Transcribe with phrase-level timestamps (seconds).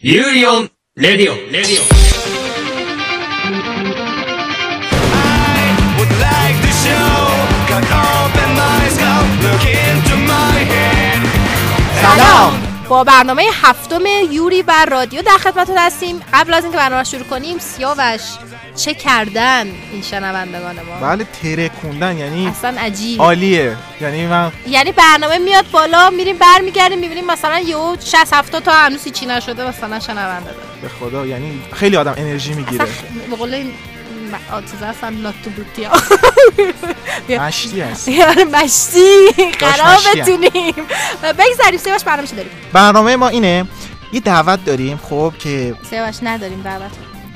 [0.00, 1.97] ユーリオン、レディオン、レディオン。
[12.88, 16.20] با برنامه هفتم یوری بر رادیو در خدمتتون هستیم.
[16.32, 18.20] قبل از اینکه برنامه شروع کنیم سیاوش
[18.76, 23.76] چه کردن این شنوندگان ما؟ بله ترکوندن یعنی اصلا عجیب عالیه.
[24.00, 29.12] یعنی من یعنی برنامه میاد بالا میریم برمیگردیم می‌بینیم مثلا یهو 60 70 تا هنوز
[29.12, 30.44] چی نشده مثلا شنونده.
[30.44, 32.86] داره به خدا یعنی خیلی آدم انرژی می‌گیره.
[33.30, 33.64] به قول
[34.28, 35.90] این م- آتیزه هستن لاتو بوتیا
[37.40, 38.08] مشتی هست
[38.54, 39.26] مشتی
[39.58, 39.96] قرار.
[40.16, 40.74] بتونیم
[41.38, 43.64] بگذاریم سیاوش برنامه داریم برنامه ما اینه
[44.12, 46.90] یه دعوت داریم خب که سیاوش نداریم دعوت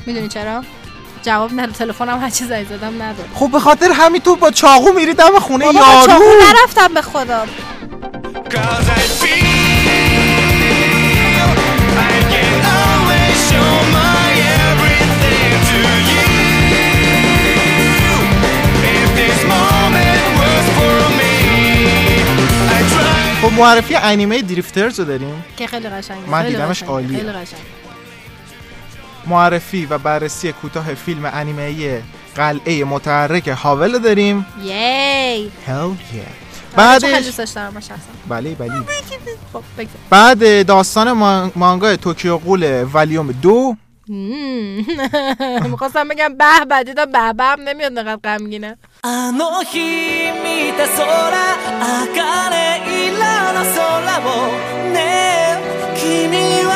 [0.06, 0.64] می‌دونی چرا
[1.22, 4.92] جواب نه تلفنم هر چی زنگ زدم نداره خب به خاطر همین تو با چاقو
[4.92, 7.46] میری دم خونه با چاقو یارو نرفتم به خدا
[23.52, 27.18] خب معرفی انیمه دریفترز رو داریم؟ که خیلی قشنگه من دیدمش عالیه.
[27.18, 27.62] خیلی قشنگه.
[29.26, 32.02] معرفی و بررسی کوتاه فیلم انیمه
[32.36, 34.46] قلعه متحرک هاول رو داریم.
[34.62, 35.50] یی!
[35.66, 35.70] Hell
[36.14, 36.76] yeah.
[36.76, 37.40] بعدش
[38.28, 38.72] بله بله.
[39.52, 39.62] خب
[40.10, 43.76] بعد داستان مان- مانگای توکیو قول ولیوم دو.
[45.72, 48.76] می‌خواستم بگم به به دیدم به به نمیاد نقدر غمگینه.
[49.01, 51.05] あの日見た空
[52.03, 53.17] 茜色
[53.53, 54.29] の空を
[54.93, 55.61] ねえ
[55.99, 56.71] 君は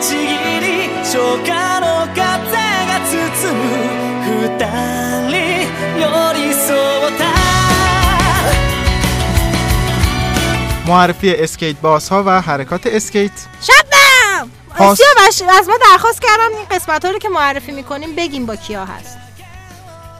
[0.00, 0.72] ちぎり
[1.02, 1.12] 初
[1.44, 1.50] 夏
[1.80, 2.22] の風
[2.88, 3.60] が包む
[4.42, 4.62] 二
[5.28, 5.36] 人
[6.00, 6.02] 寄
[6.34, 7.28] り添った
[10.88, 13.81] معرفی اسکیت باس ها و حرکات اسکیت شبنم
[14.87, 18.55] پاس- سیاوش از ما درخواست کردن این قسمت ها رو که معرفی می‌کنیم بگیم با
[18.55, 19.17] کیا هست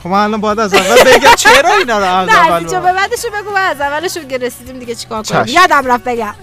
[0.03, 2.85] خب من الان باید از اول بگم چرا اینا رو از نه اول اینجا بگم؟
[2.91, 5.45] به بعدشو بگو من از اولشون که رسیدیم دیگه چیکار کنیم.
[5.47, 6.33] یادم رفت بگم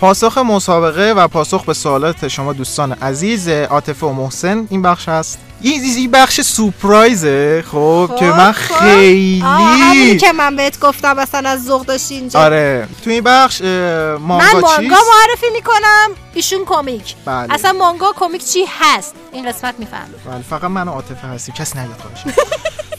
[0.00, 5.38] پاسخ مسابقه و پاسخ به سوالات شما دوستان عزیز عاطفه و محسن این بخش هست
[5.60, 8.74] این بخش سورپرایزه خب که من خب.
[8.74, 12.40] آه، همونی خیلی که من بهت گفتم مثلا از ذوق داشتی اینجا.
[12.40, 17.14] آره تو این بخش اه، من مانگا مانگا چیست؟ معرفی می‌کنم ایشون کمیک.
[17.24, 17.54] بله.
[17.54, 22.00] اصلا مانگا کمیک چی هست؟ این قسمت میفهم بله فقط من عاطفه هستیم کس نیاد
[22.00, 22.36] خواهش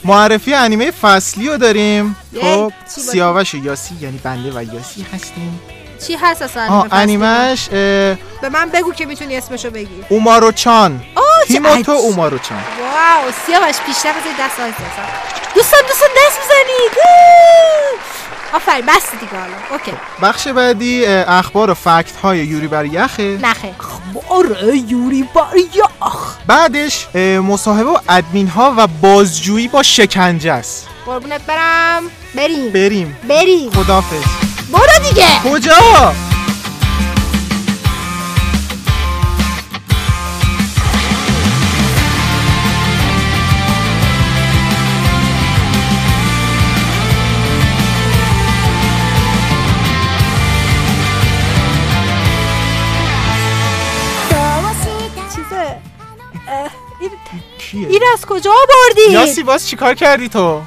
[0.04, 5.60] معرفی انیمه فصلی رو داریم خب؟ سیاوش و یاسی یعنی بنده و یاسی هستیم.
[6.06, 7.74] چی هست اصلا؟ آه؟ انیمش اه،
[8.40, 10.04] به من بگو که می‌تونی اسمشو بگی.
[10.08, 11.02] اومارو چان
[11.48, 11.92] هیموتو.
[11.92, 14.74] اومارو چان واو سیاوش بیشتر بذاری دست آیز
[15.54, 16.98] دوستان دوستان دست بزنید
[18.54, 19.54] آفرین بس دیگه حالا.
[19.70, 19.92] اوکی.
[20.22, 23.38] بخش بعدی اخبار و فکت های یوری بر یخه.
[23.42, 27.06] نخه اخبار یوری با یاخ بعدش
[27.42, 30.88] مصاحبه و ادمین ها و بازجویی با شکنجه است.
[31.06, 32.02] قربونت برم.
[32.34, 32.72] بریم.
[32.72, 33.16] بریم.
[33.28, 33.70] بریم.
[33.70, 34.22] خدافز
[34.72, 36.14] برو دیگه کجا
[57.72, 60.62] این, از کجا آوردی؟ یاسی باز چیکار کردی تو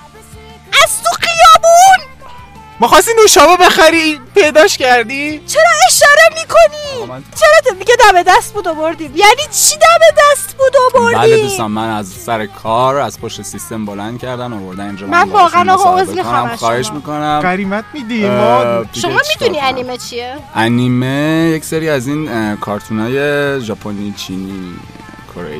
[2.81, 8.67] ما خواستی نوشابه بخری پیداش کردی چرا اشاره می‌کنی؟ چرا تو میگه دم دست بود
[8.67, 13.41] آوردیم یعنی چی دم دست بود آوردیم؟ بله دوستان من از سر کار از پشت
[13.41, 16.91] سیستم بلند کردن آوردن اینجا من باهاشون واقعا آقا عذر می‌خوام خواهش.
[16.91, 24.13] می‌کنم قریمت میدی ما شما می‌دونی انیمه چیه؟ انیمه یک سری از این کارتونای ژاپنی
[24.17, 24.73] چینی
[25.35, 25.57] کره.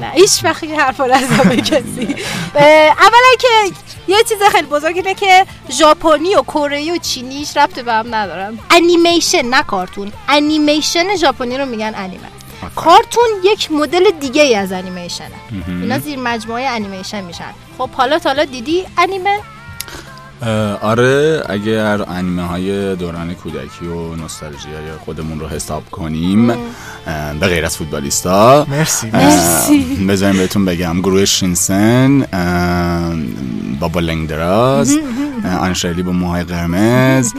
[0.00, 1.08] نه هیچ وقت این حرفا
[1.56, 2.16] کسی.
[2.98, 3.48] اولا که
[4.08, 8.14] یه چیز خیلی بزرگ اینه که ژاپنی و کره و چینی هیچ ربطی به هم
[8.14, 8.58] ندارن.
[8.70, 10.12] انیمیشن نه کارتون.
[10.28, 12.28] انیمیشن ژاپنی رو میگن انیمه
[12.76, 15.30] کارتون یک مدل دیگه ای از انیمیشنه
[15.66, 17.54] اینا زیر مجموعه انیمیشن میشن.
[17.78, 19.38] خب حالا تا حالا دیدی انیمه
[20.82, 26.46] آره اگر انیمه های دوران کودکی و نوستالژی های خودمون رو حساب کنیم
[27.40, 30.06] به غیر از فوتبالیستا مرسی مرسی.
[30.08, 32.20] بذاریم بهتون بگم گروه شینسن
[33.80, 34.98] بابا لنگ دراز
[35.60, 37.32] آنشلی با موهای قرمز.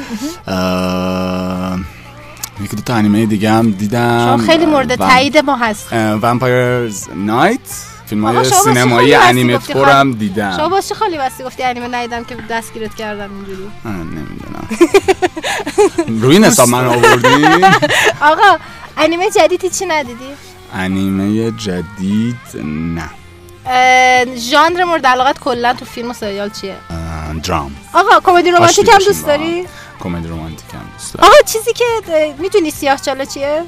[2.63, 4.37] یکی دو تا انیمه دیگه هم دیدم.
[4.45, 7.59] خیلی مورد تایید ما هست ومپایرز نایت
[8.11, 9.59] فیلم های سینمایی انیمه.
[9.75, 10.57] هم دیدم.
[10.57, 13.67] شما باشه خالی بستی گفتی انیمه ندیدم که دستگیرت کردم اینجوری.
[13.85, 14.67] آه، نمی‌دونم.
[16.23, 17.65] روی حساب من آوردی؟
[18.31, 18.57] آقا
[18.97, 20.25] انیمه جدیدی چی ندیدی؟
[20.73, 22.35] انیمه جدید
[22.95, 23.09] نه.
[24.35, 26.75] ژانر مورد علاقت کلا تو فیلم و سریال چیه؟
[27.43, 27.75] درام.
[27.93, 29.65] آقا کمدی رمانتیک هم دوست داری.
[29.99, 31.25] کمدی رومانتیک هم دوست دارم.
[31.25, 31.85] آقا چیزی که
[32.39, 33.63] می‌دونی سیاه چاله چیه؟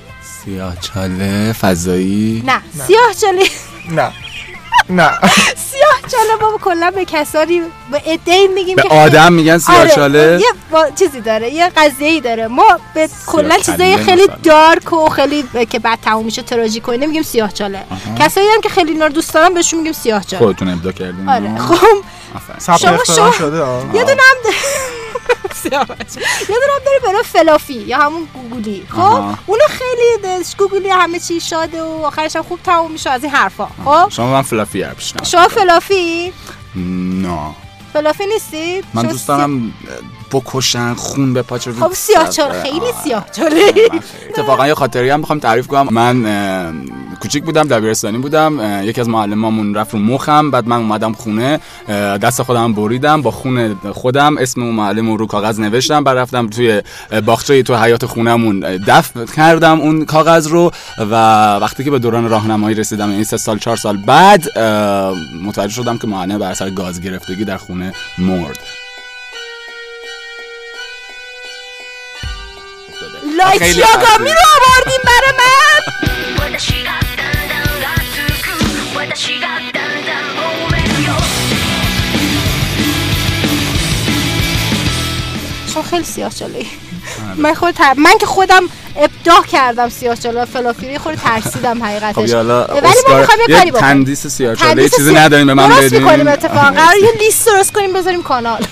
[0.45, 2.61] سیاه چاله فضایی؟ نه.
[2.87, 3.43] سیاه چاله
[3.89, 4.11] نه.
[4.89, 5.09] نه.
[5.71, 9.89] سیاه چاله بابا کلا به کسانی به عده‌ای میگیم به که آدم میگن سیاه آره،
[9.89, 12.47] چاله یه با چیزی داره یه قضیه ای داره.
[12.47, 14.27] ما به کلا چیزای خیلی.
[14.43, 17.83] دارک و خیلی که بعد تموم میشه تراژیک و اینا میگیم سیاه چاله
[18.19, 21.29] کسایی هم که خیلی اینا رو دوست دارن بهشون میگیم سیاه چاله خودتون ابدا کردین.
[21.29, 21.87] آره خب.
[22.77, 23.57] شما- شده.
[23.93, 24.21] یه دونه
[25.69, 26.21] بچه.
[26.41, 29.23] یه دونه داره برای فلافی یا همون گوگلی خب.
[29.45, 33.67] اونو خیلی گوگلی همه چی شاده و آخرش هم خوب تموم میشه از این حرفا.
[33.85, 34.93] خب؟ شما من فلافی هر
[35.23, 36.33] شما فلافی؟
[36.75, 37.55] نه.
[37.93, 39.73] فلافی نیستی؟ من دوست دارم
[40.31, 42.93] بکشن خون به پاچه خب سیاه خیلی.
[43.03, 43.25] سیاه
[44.29, 45.93] اتفاقا یه خاطری هم می‌خوام تعریف کنم.
[45.93, 46.25] من
[47.19, 51.59] کوچیک بودم دبیرستانی بودم یکی از معلمامون رفت رو مخم بعد من اومدم خونه
[52.21, 56.81] دست خودم بریدم با خون خودم اسم اون معلم رو کاغذ نوشتم بعد رفتم توی
[57.25, 61.13] باغچه تو حیات خونمون دفن کردم اون کاغذ رو و
[61.57, 64.57] وقتی که به دوران راهنمایی رسیدم این سه سال چهار سال بعد
[65.43, 68.59] متوجه شدم که معلم بر اثر گاز گرفتگی در خونه مرد
[73.37, 74.37] لایت خیلی یاگامی عجیب.
[74.37, 76.12] رو آوردیم برای من
[85.73, 86.65] چون خیلی سیاه آره.
[87.37, 87.93] من خود تر...
[87.97, 88.63] من که خودم
[88.95, 92.15] ابداع کردم سیاه چاله فلافیری خود ترسیدم حقیقتش.
[92.15, 92.45] خب
[92.83, 93.71] ولی ما یه کاری بکنیم.
[93.71, 95.79] تندیس سیاه جلوی چیزی نداریم به من بدین.
[95.79, 96.93] درست می‌کنیم اتفاقا.
[97.03, 98.65] یه لیست درست کنیم بذاریم کانال.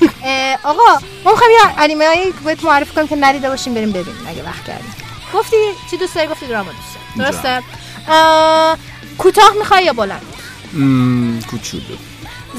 [0.64, 4.44] آقا ما می‌خوایم یه انیمه هایی بهت معرفی کنیم که ندیده باشیم بریم ببینیم اگه
[4.44, 4.94] وقت کردیم
[5.34, 5.56] گفتی
[5.92, 7.62] چی دوست داری؟ گفتی دراما دوست درسته؟
[8.08, 8.78] اه،
[9.18, 10.22] کوتاه می‌خوای یا بلند؟
[11.50, 11.84] کوچولو.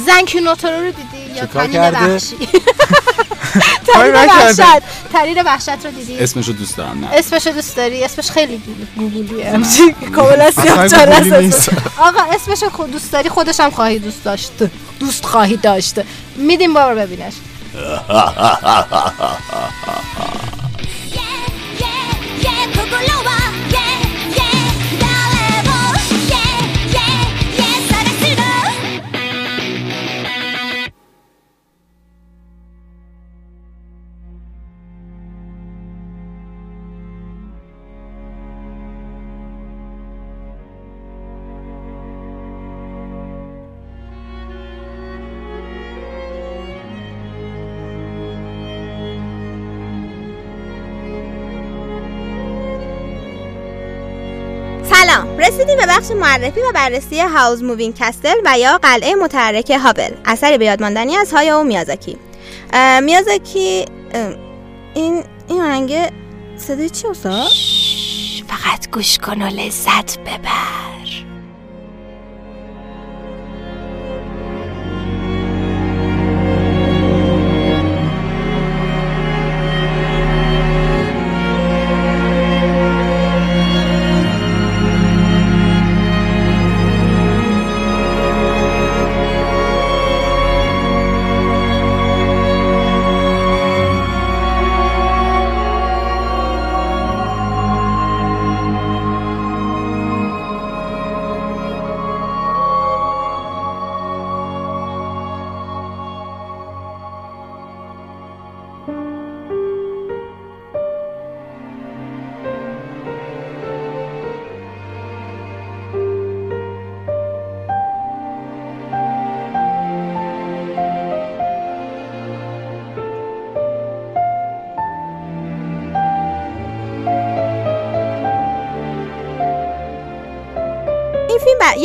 [0.06, 2.36] زنکی نوتورو رو دیدی یا تنین؟ وحشی؟
[3.96, 4.64] نکرده.
[4.64, 4.82] وحشت.
[5.12, 7.06] تنین وحشت رو دیدی؟ اسمش رو دوست دارم نه.
[7.12, 8.62] اسمش رو دوست داری؟ اسمش خیلی
[8.96, 9.60] گوگلیه
[10.16, 11.50] کاملا سیاه چاله.
[11.98, 14.50] آقا اسمش رو خود دوست داری؟ خودش هم خواهی دوست داشت.
[15.00, 15.94] دوست خواهی داشت.
[16.36, 17.32] میدیم بابا ببینش.
[21.12, 21.30] Yeah,
[21.82, 23.41] yeah, Yeah,
[56.14, 61.34] معرفی و بررسی Howl's Moving Castle و یا قلعه متحرک هاول اثری به یادماندنی از
[61.64, 62.16] میازاکی.
[62.72, 64.34] اه، میازاکی اه،
[64.94, 66.12] این این آهنگ
[66.56, 67.06] صدای چی؟
[68.48, 70.91] فقط گوش کن و لذت ببر.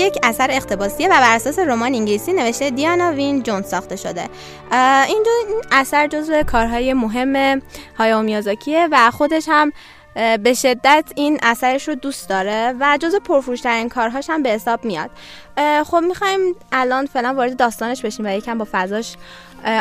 [0.07, 4.29] یک اثر اقتباسیه و بر اساس رمان انگلیسی نوشته دیانا وین جونز ساخته شده.
[5.07, 5.25] این
[5.71, 7.61] اثر جزو کارهای مهم
[7.97, 9.71] هایاو میازاکیه و خودش هم
[10.43, 15.09] به شدت این اثرش رو دوست داره و جزو پرفروشترین کارهاش هم به حساب میاد.
[15.85, 16.39] خب می‌خوایم
[16.71, 19.15] الان فعلا وارد داستانش بشیم و یکم با فضاش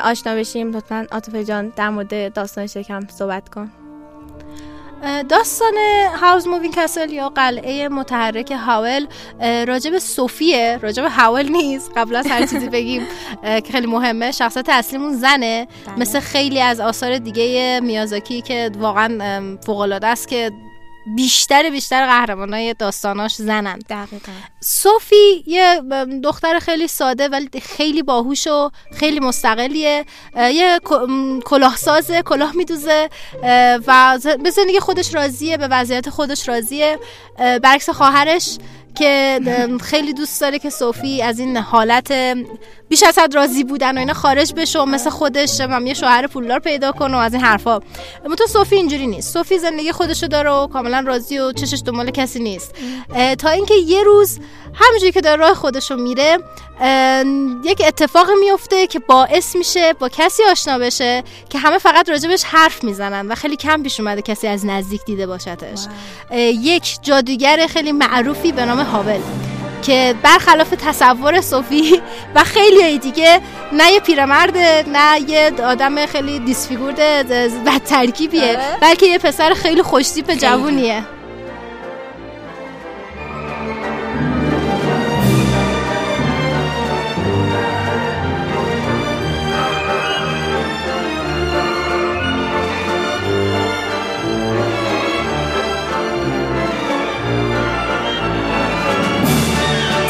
[0.04, 0.76] آشنا بشیم.
[0.76, 3.72] لطفا عاطفه جان در مورد داستانش یکم صحبت کن.
[5.28, 5.74] داستان
[6.20, 9.06] هاوز مووین کسل یا قلعه متحرک هاول
[9.68, 11.92] راجب صوفیه راجب هاول نیست.
[11.96, 13.02] قبل از هر چیزی بگیم
[13.42, 15.68] که خیلی مهمه شخصیت اصلیمون زنه.
[15.86, 15.98] بله.
[15.98, 20.50] مثل خیلی از آثار دیگه میازاکی که واقعا فوق العاده است که
[21.14, 23.78] بیشتر بیشتر قهرمانای داستاناش زنن.
[23.78, 24.32] دقیقا.
[24.60, 25.80] صوفی یه
[26.24, 30.04] دختر خیلی ساده ولی خیلی باهوش و خیلی مستقلیه.
[30.36, 33.08] یه ک- م، کلاهسازه کلاه میدوزه
[33.86, 36.98] و به زندگی خودش راضیه به وضعیت خودش راضیه.
[37.38, 38.58] برعکس خواهرش
[38.98, 39.40] که
[39.82, 42.12] خیلی دوست داره که صوفی از این حالت
[42.88, 46.26] بیش از حد راضی بودن و اینا خارج بشه و مثل خودش هم یه شوهر
[46.26, 47.80] پولدار پیدا کنه و از این حرفا.
[48.24, 49.32] اما تو صوفی اینجوری نیست.
[49.32, 52.74] صوفی زندگی خودشو داره و کاملا راضی و چشش دنبال کسی نیست.
[53.38, 54.38] تا اینکه یه روز
[54.74, 56.38] همینجوری که داره راه خودشو میره
[56.80, 57.24] اه،
[57.64, 62.84] یک اتفاق میفته که باعث میشه با کسی آشنا بشه که همه فقط راجبش حرف
[62.84, 65.80] می‌زنن و خیلی کم پیش اومده کسی از نزدیک دیده باشدش
[66.32, 69.20] یک جادوگر خیلی معروفی به نام هاول.
[69.82, 72.02] که برخلاف تصور صوفی
[72.34, 73.40] و خیلی دیگه
[73.72, 76.98] نه یه پیرمرده نه یه آدم خیلی دیسفیگورد
[77.66, 78.58] و ترکیبیه.
[78.80, 81.04] بلکه یه پسر خیلی خوشتیپ جوونیه.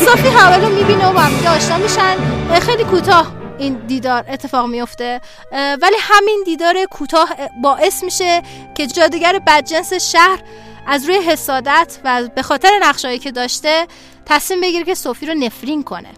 [0.07, 0.29] صافی
[0.63, 2.17] رو می‌بینه و با هم آشنا میشن.
[2.61, 5.21] خیلی کوتاه این دیدار اتفاق میفته
[5.53, 8.43] ولی همین دیدار کوتاه اه، باعث میشه
[8.75, 10.39] که جادوگر بدجنس شهر
[10.87, 13.87] از روی حسادت و به خاطر نقشایی که داشته
[14.27, 16.09] تصمیم بگیره که صوفی رو نفرین کنه.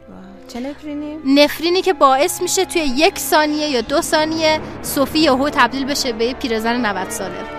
[0.53, 5.85] چه نفرینی؟ نفرینی که باعث میشه توی یک ثانیه یا دو ثانیه صوفی یهو تبدیل
[5.85, 7.58] بشه به پیرزن 90 ساله.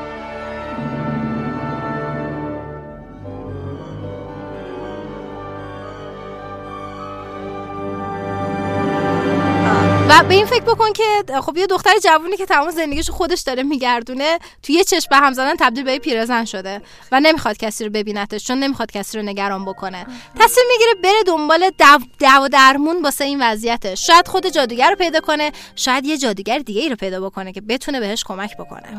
[10.10, 13.64] و به این فکر بکن که خب یه دختر جوونی که تمام زندگیشو خودش داره
[13.64, 17.92] میگردونه تو یه چشم به هم زدن تبدیل به پیرزن شده و نمی‌خواد کسی رو
[17.92, 20.06] ببینتش چون نمی‌خواد کسی رو نگران بکنه.
[20.40, 25.20] تصمیم می‌گیره بره دنبال دو, دو درمون واسه این وضعیتش شاید خود جادوگر رو پیدا
[25.20, 28.90] کنه شاید یه جادوگر دیگه ای رو پیدا بکنه که بتونه بهش کمک بکنه.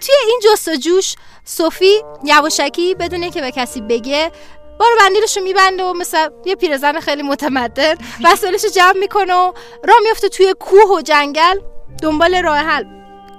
[0.00, 1.14] توی این جستجوش
[1.44, 4.32] صوفی یواشکی بدون که به کسی بگه
[4.80, 7.94] بارو بندیلش رو میبنده و مثل یه پیرزن خیلی متمدن
[8.24, 9.52] وسایلش رو جمع می‌کنه و
[9.84, 11.58] راه میفته توی کوه و جنگل
[12.02, 12.84] دنبال راه حل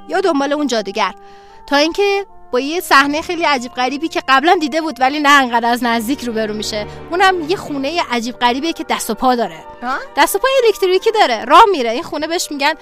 [0.10, 1.14] یا دنبال اون جادوگر.
[1.68, 5.72] تا اینکه با یه صحنه خیلی عجیب غریبی که قبلا دیده بود ولی نه انقدر
[5.72, 9.64] از نزدیک روبرو میشه اونم یه خونه عجیب غریبیه که دست و پا داره؟
[10.18, 11.90] دست و پای الکتریکی داره راه میره.
[11.90, 12.74] این خونه بهش میگن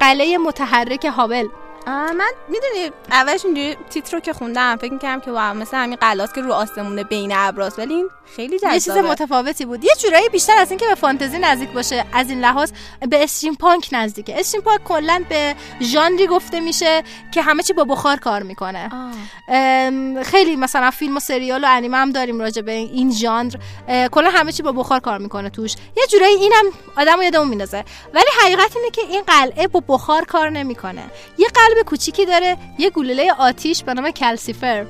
[0.00, 1.46] قلعه متحرک هابل.
[1.86, 6.32] من می‌دونی اولش اینجوری تیتر رو که خوندم فکر می‌کردم که واو مثل همین قلاس
[6.32, 9.08] که رو آسمونه بین ابراست ولی این خیلی یه چیز جذابه.
[9.08, 9.84] متفاوتی بود.
[9.84, 12.72] یه جورایی بیشتر از اینکه به فانتزی نزدیک باشه از این لحاظ
[13.08, 14.40] به استریم پانک نزدیکه.
[14.40, 17.02] استریم پانک کلا به ژانری گفته میشه
[17.34, 18.90] که همه چی با بخار کار می‌کنه.
[20.22, 23.54] خیلی مثلا فیلم و سریال و انیمه هم داریم راجع به این ژانر.
[24.12, 25.74] کلا همه چی با بخار کار می‌کنه توش.
[25.96, 26.64] یه جورایی اینم
[26.96, 27.84] آدمو یادمون میندازه.
[28.14, 31.02] ولی حقیقت اینه که این قلعه با بخار کار نمی‌کنه.
[31.38, 34.86] یه قلب کوچیکی داره یه گلوله آتیش به نام کلسیفر.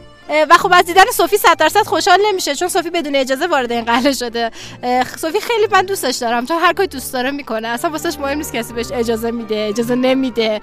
[0.51, 3.85] و خب از دیدن صوفی 100 درصد خوشحال نمیشه چون صوفی بدون اجازه وارد این
[3.85, 4.51] قلعه شده.
[5.17, 7.69] صوفی خیلی من دوستش دارم چون هر کاری دوست داره می‌کنه.
[7.69, 10.61] اصلا واسش مهم نیست کسی بهش اجازه میده اجازه نمیده.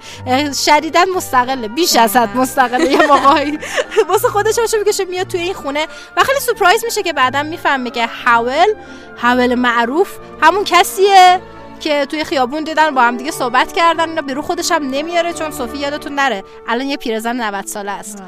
[0.64, 2.90] شدیدا مستقله بیش از حد مستقله.
[2.90, 3.58] یه موقعی
[4.08, 5.86] واسه خودش باشه می‌کشه میاد توی این خونه.
[6.16, 8.74] و خیلی سورپرایز میشه که بعدا می‌فهمه که هاول
[9.22, 10.08] هاول معروف
[10.40, 11.40] همون کسیه.
[11.82, 15.32] که توی خیابون دیدن با هم دیگه صحبت کردن اینا به رو خودش هم نمیاره
[15.32, 16.44] چون صوفی یادتون نره.
[16.68, 18.22] الان یه پیرزن 90 ساله است.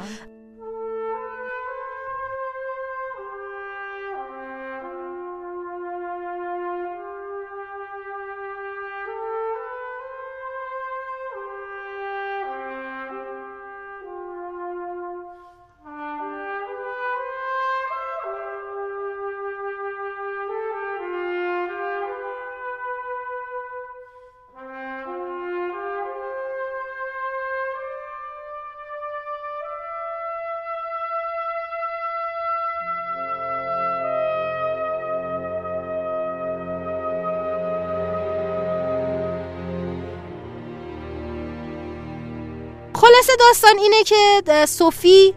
[43.39, 45.33] داستان اینه که اه، صوفی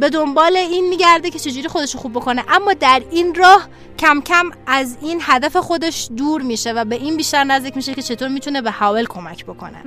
[0.00, 2.44] به دنبال این میگرده که چجوری خودش رو خوب بکنه.
[2.48, 7.16] اما در این راه کم کم از این هدف خودش دور میشه و به این
[7.16, 9.82] بیشتر نزدیک میشه که چطور می‌تونه به هاول کمک بکنه.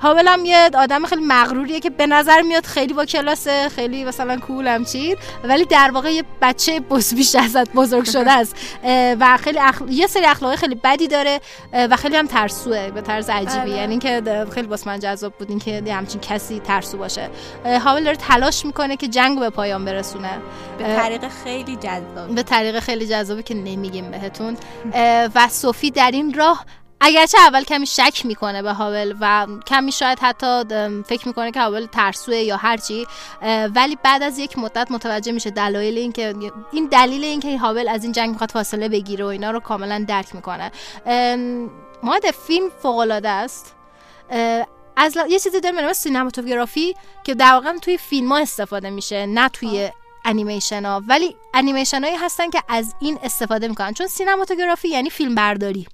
[0.00, 4.36] هاول هم یه آدم خیلی مغروریه که به نظر میاد خیلی با کلاسه خیلی مثلا
[4.38, 8.56] کول هم چی ولی در واقع یه بچه بز بیش ازت بزرگ شده است.
[9.20, 9.82] و خیلی اخ...
[9.88, 11.40] یه سری اخلاقی خیلی بدی داره
[11.72, 13.60] و خیلی هم ترسوه به طرز عجیبی.
[13.60, 13.70] آره.
[13.70, 17.30] یعنی که ده- خیلی واسه من جذاب بود این که یه همچین کسی ترسو باشه.
[17.64, 20.38] هاول داره تلاش می‌کنه که جنگ به پایان برسونه.
[20.78, 24.56] به طریق خیلی جذاب به طریق خیلی جذابی که نمیگیم بهتون.
[25.34, 26.64] و صوفی در این راه
[27.00, 30.64] اگرچه اول کمی شک می‌کنه به هاول و کمی شاید حتی
[31.06, 33.06] فکر می‌کنه که هاول ترسوه یا هرچی
[33.42, 36.34] اه، ولی بعد از یک مدت متوجه میشه دلایل این که
[36.72, 40.04] این دلیل این که هاول از این جنگ می‌خواد فاصله بگیره و اینا رو کاملا
[40.08, 40.70] درک می‌کنه.
[42.02, 43.74] ماد فیلم فوق العاده است
[44.96, 49.26] از ل- یه چیزی داریم به cinematography که در واقع توی فیلم ها استفاده میشه
[49.26, 49.90] نه توی
[50.24, 53.92] انیمیشن ها ولی انیمیشن هایی هستن که از این استفاده می‌کنن.
[53.92, 55.86] چون cinematography یعنی فیلم برداری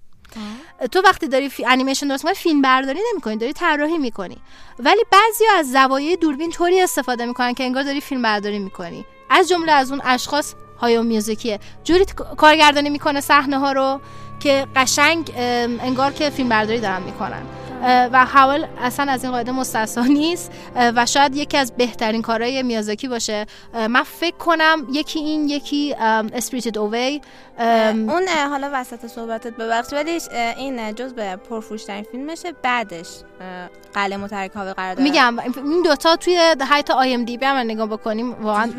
[0.93, 1.65] تو وقتی داری فی...
[1.65, 4.37] انیمیشن درست می‌کنی فیلم برداری نمی‌کنی داری طراحی می‌کنی.
[4.79, 9.05] ولی بعضی از زوایای دوربین طوری استفاده می‌کنن که انگار داری فیلم برداری می‌کنی.
[9.31, 14.01] از جمله از اون اشخاص هایائو میازاکیه جوری ت- کارگردانی می‌کنه صحنه ها رو
[14.41, 17.43] که قشنگ انگار که فیلم برداری دارن می‌کنن.
[17.83, 23.09] و حاول اصلا از این قاعده مستثنا نیست و شاید یکی از بهترین کارهای میازاکی
[23.09, 23.47] باشه.
[23.75, 27.21] من فکر کنم یکی این یکی اسپریتد اوی
[27.61, 30.21] اون حالا وسط صحبتت ببخش ولی
[30.57, 33.09] این جز به پرفروشترین فیلمشه بعدش
[33.41, 37.47] اه، قلعه متحرک هاوی قرار داره میگم این دوتا توی حتی آی ام دی بی
[37.47, 38.73] هم نگاه بکنیم واقعا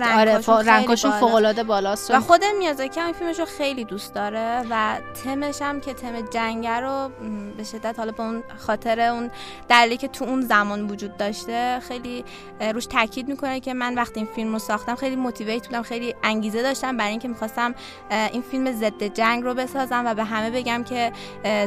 [0.65, 1.11] رنگاشون.
[1.11, 5.61] فوق العاده بالاست و خود میازاکی هم این فیلمش رو خیلی دوست داره و تمش
[5.61, 7.09] هم که تم جنگه رو
[7.57, 9.31] به شدت حالا به اون خاطر اون
[9.69, 12.25] دلیلی که تو اون زمان وجود داشته خیلی
[12.59, 16.61] روش تاکید می‌کنه که من وقتی این فیلم رو ساختم خیلی موتیویت بودم خیلی انگیزه
[16.61, 17.75] داشتم برای اینکه می‌خواستم
[18.09, 21.11] این فیلم ضد جنگ رو بسازم و به همه بگم که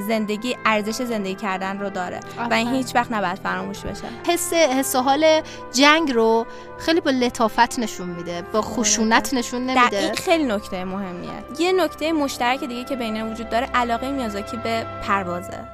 [0.09, 2.21] زندگی ارزش زندگی کردن رو داره
[2.51, 2.75] و این.
[2.75, 4.05] هیچ وقت نباید فراموش بشه.
[4.29, 5.41] حس حس و حال
[5.73, 6.47] جنگ رو
[6.79, 9.99] خیلی با لطافت نشون میده با خشونت نشون در نمیده.
[9.99, 11.31] این خیلی نکته مهمیه.
[11.59, 15.74] یه نکته مشترک دیگه که بین وجود داره علاقه میازاکی به پروازه.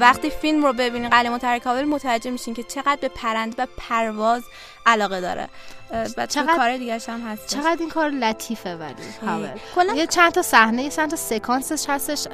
[0.00, 4.42] وقتی فیلم رو ببینین قلعه متحرک متوجه میشین که چقدر به پرنده و پرواز
[4.86, 5.48] علاقه داره.
[6.16, 8.94] و چقدر کار دیگه هم هست چقدر این کار لطیفه ولی
[9.26, 12.26] هاول کلا یه چند تا صحنه یه چند تا سکانسش هستش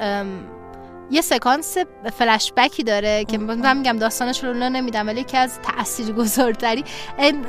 [1.11, 1.77] یه سکانس
[2.17, 6.83] فلش بکی داره که من میگم داستانش رو نمیدم ولی یکی از تاثیرگذارتری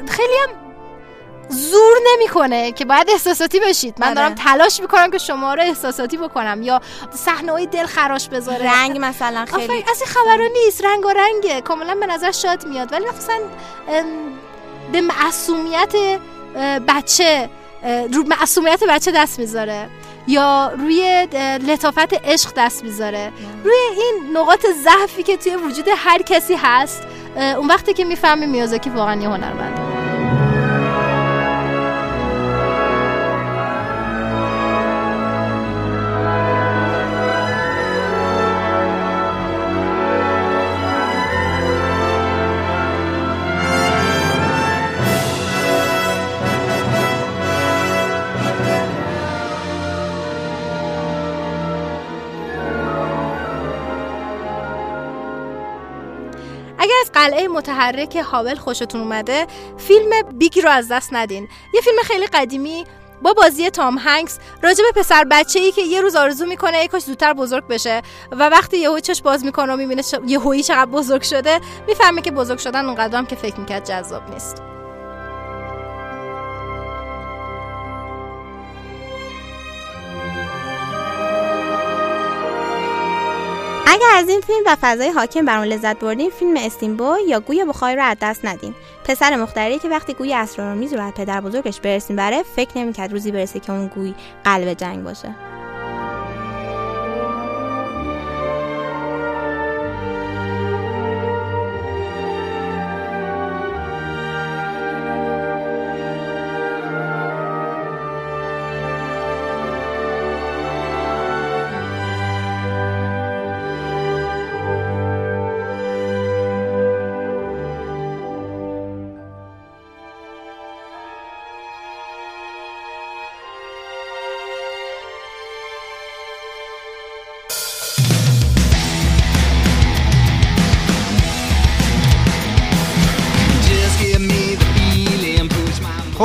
[0.08, 0.67] خیلی هم
[1.48, 4.14] زور نمی‌کنه که باید احساساتی بشید من آره.
[4.14, 6.80] دارم تلاش می‌کنم که شما رو احساساتی بکنم یا
[7.14, 8.72] صحنه های دل خراش بذاره.
[8.72, 10.84] رنگ مثلا خیلی از این خبرها نیست.
[10.84, 11.60] رنگ و رنگه.
[11.60, 12.92] کاملا به نظر شاد میاد.
[12.92, 13.38] ولی مثلا
[14.92, 15.92] به معصومیت
[16.88, 17.50] بچه
[18.12, 19.90] رو معصومیت بچه دست می‌ذاره.
[20.26, 21.28] یا روی
[21.66, 23.32] لطافت عشق دست می‌ذاره.
[23.64, 27.02] روی این نقاط ضعفی که توی وجود هر کسی هست
[27.36, 29.87] اون وقتی که می‌فهمی میازاکی واقعا یه هنرمنده.
[57.58, 62.84] متحرک هاول خوشتون اومده فیلم بیگ رو از دست ندین یه فیلم خیلی قدیمی
[63.22, 66.88] با بازی تام هنگس راجع به پسر بچه ای که یه روز آرزو می‌کنه یه
[66.88, 70.02] کاش زودتر بزرگ بشه و وقتی یهو چش باز می‌کنه و می‌بینه.
[70.26, 74.62] یهویی چقدر بزرگ شده می‌فهمه که بزرگ شدن اونقدر هم که فکر می‌کرد جذاب نیست
[83.90, 87.64] اگر از این فیلم و فضای حاکم بر اون لذت بردین فیلم استیمبو یا گوی
[87.64, 88.74] بخاری رو از دست ندین.
[89.04, 93.32] پسر مختاری که وقتی گوی اسرارآمیز رو از پدر بزرگش برسیم بره فکر نمی‌کرد روزی
[93.32, 95.47] برسه که اون گوی قلب جنگ باشه.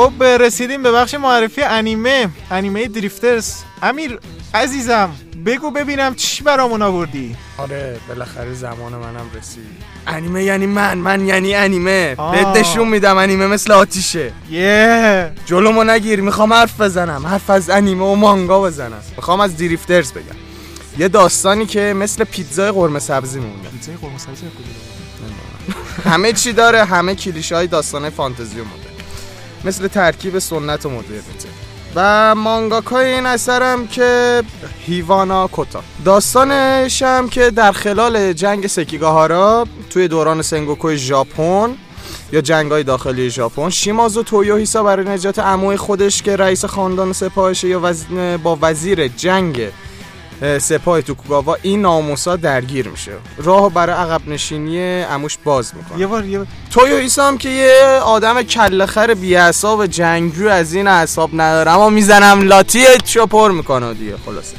[0.04, 3.54] خب رسیدیم به بخش معرفی انیمه انیمه دریفترز.
[3.82, 4.18] امیر
[4.54, 5.10] عزیزم
[5.46, 7.36] بگو ببینم چی برامون آوردی.
[7.58, 9.64] آره بالاخره زمان منم رسید.
[10.06, 12.14] انیمه یعنی من من یعنی انیمه.
[12.14, 14.32] بهت نشون میدم انیمه مثل آتیشه.
[14.50, 15.32] یه.
[15.46, 17.26] جلومو نگیر می‌خوام حرف بزنم.
[17.26, 19.02] حرف از انیمه و مانگا بزنم.
[19.16, 20.36] می‌خوام از دریفترز بگم.
[20.98, 23.68] یه داستانی که مثل پیتزای قرمه سبزی مونده.
[23.68, 24.46] پیتزای قرمه سبزی
[26.04, 28.83] همه چی داره همه کلیشه های داستانه فانتزی مونده
[29.64, 31.48] مثل ترکیب سنت و مدرنیته
[31.96, 34.42] و مانگاکای این اثرم که
[34.86, 35.82] هیوانا کوتا.
[36.04, 41.74] داستانش هم که در خلال جنگ سکیگاهارا توی دوران سنگوکو ژاپن
[42.32, 47.68] یا جنگ های داخلی ژاپن شیمازو تویوهیسا برای نجات عموی خودش که رئیس خاندان سپاهشه
[47.68, 48.04] یا وز...
[48.42, 49.68] با وزیر جنگ
[50.58, 53.12] سپاه توکوگاوا این ناموسا درگیر میشه.
[53.38, 56.00] راهو برای عقب نشینی عموش باز می‌کنه.
[56.00, 56.46] یه بار یه بار.
[56.70, 61.88] تویو ایسا هم که یه آدم کلخر بی و جنگجو از این اعصاب نداره اما
[61.88, 64.56] می‌زنم لاتی چو پر می‌کنه دیگه خلاصه.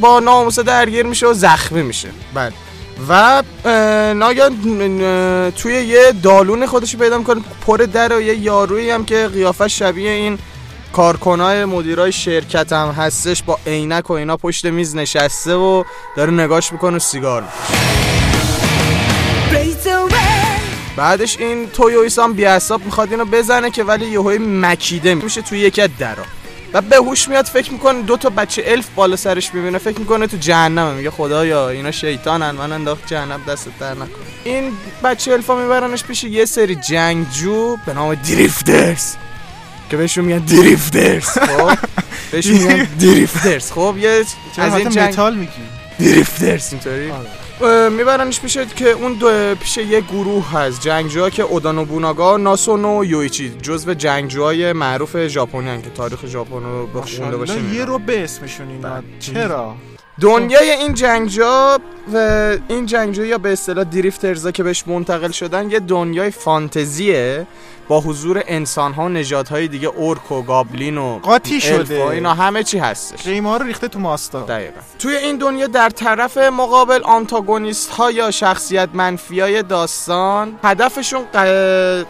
[0.00, 2.08] با ناموسا درگیر میشه و زخمی میشه.
[2.34, 2.52] بله.
[3.08, 3.42] و
[4.14, 4.52] ناگهان
[5.50, 10.10] توی یه دالون خودش پیدا می‌کنه پر در و یه یارویی هم که قیافه شبیه
[10.10, 10.38] این
[10.94, 15.84] کارکنای مدیرای شرکت هم هستش با عینک و اینا پشت میز نشسته و
[16.16, 17.44] داره نگاش می‌کنه و سیگار.
[20.96, 25.82] بعدش این تویویس هم بیعصاب می‌خواد اینو بزنه که ولی یهوی مکیده میشه توی یکی
[25.82, 26.22] از درا.
[26.72, 30.26] و به هوش میاد فکر می‌کنه دو تا بچه الف بالا سرش می‌بینه فکر می‌کنه
[30.26, 30.94] تو جهنمه.
[30.94, 34.06] میگه خدایا اینا شیطانن من انداخت جهنم دست در نکن.
[34.44, 34.72] این
[35.04, 39.14] بچه الفا میبرنش پیش یه سری جنگجو به نام دریفترز
[39.94, 41.78] که بهشون میگن دریفترز خب؟
[42.32, 43.72] بهشون میگن دریفترز.
[43.72, 44.24] خب یه
[44.56, 45.50] از این جنگ متال میگی؟
[46.00, 47.12] دریفترز اینطوری.
[47.60, 53.04] اه، میبرنش پیش که اون دو پیش یه گروه هست جنگجوها که اودانو بوناگا ناسونو
[53.04, 57.84] یویچی جزو جنگجوهای معروف ژاپنی که تاریخ ژاپن رو بخونده باشه یه.
[57.84, 59.02] رو به اسمشون اینا.
[59.20, 59.74] چرا؟
[60.20, 61.80] دنیای این جنگجوها
[62.14, 62.16] و
[62.68, 67.46] این جنگجوها یا به اصطلاح دریفترزا که بهش منتقل شدن یه دنیای فانتزیه
[67.88, 72.04] با حضور انسان ها و نژادهای دیگه اورک و گابلین و قاطی شده.
[72.04, 73.22] و اینا همه چی هستش.
[73.22, 74.40] قیمه رو ریخته تو ماستا.
[74.40, 74.80] دقیقا.
[74.98, 81.36] توی این دنیا در طرف مقابل آنتاگونیست ها یا شخصیت منفی های داستان هدفشون ق-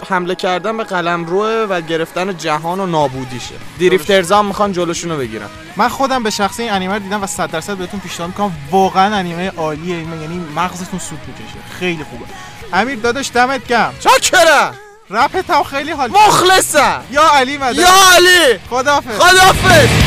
[0.09, 1.27] حمله کردن به قلم
[1.71, 3.55] و گرفتن جهان و نابودیشه.
[3.81, 5.49] دریفترزا هم می‌خوان جلوشون رو بگیرن.
[5.77, 8.53] من خودم به شخصی این انیمه رو دیدم و 100 درصد بهتون پیشنهاد می‌کنم.
[8.71, 9.97] واقعا انیمه عالیه.
[9.97, 11.79] یعنی مغزتون سود می‌کشه.
[11.79, 12.25] خیلی خوبه.
[12.73, 13.95] امیر داداش دمت گرم.
[14.01, 14.75] چاکرم!
[15.11, 17.03] رپت هم خیلی حال مخلصم.
[17.11, 18.59] یا علی مدد یا علی.
[18.71, 19.19] خدافظ.
[19.19, 20.04] خدافظ「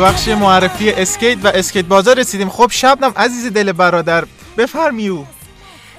[0.00, 2.48] به بخش معرفی اسکیت و اسکیت بازار رسیدیم.
[2.48, 4.24] خب شبنم عزیز دل برادر
[4.58, 5.24] بفرمیو.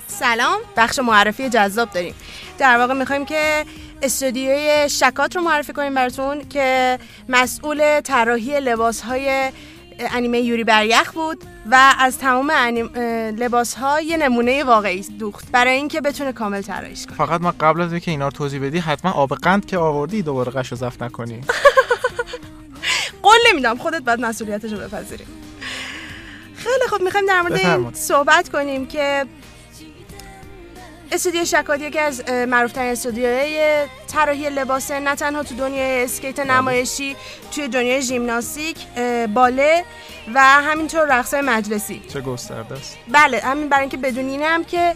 [0.07, 2.13] سلام بخش معرفی جذاب داریم.
[2.57, 3.65] در واقع می‌خوایم که
[4.01, 9.51] استودیوی شکات رو معرفی کنیم براتون که مسئول طراحی لباس های
[9.99, 12.51] انیمه یوری بریخ بود و از تمام
[13.37, 15.51] لباس ها یه نمونه واقعی دوخت.
[15.51, 17.15] برای اینکه بتونه کامل طراحیش کنه.
[17.15, 20.51] فقط من قبل از اینکه اینا رو توضیح بدی حتما آب قند که آوردی دوباره
[20.51, 21.41] قش و زفت نکنی.
[23.23, 25.25] قول نمیدم خودت باید مسئولیتش رو بپذیری.
[26.55, 27.93] خیلی خوب می‌خوایم در مورد این.
[27.93, 29.25] صحبت کنیم که
[31.11, 37.15] استودیو شکات یکی از معروفترین استودیوهای طراحی لباسه نه تنها تو دنیای اسکیت نمایشی
[37.55, 38.77] توی دنیای ژیمناستیک
[39.33, 39.85] باله
[40.33, 42.01] و همینطور رقص مجلسی.
[42.13, 44.95] چه گسترده است؟ بله همین برای اینکه بدونین هم که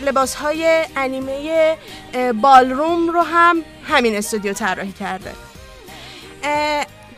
[0.00, 1.76] لباس های انیمه
[2.42, 5.32] بالروم رو هم همین استودیو طراحی کرده.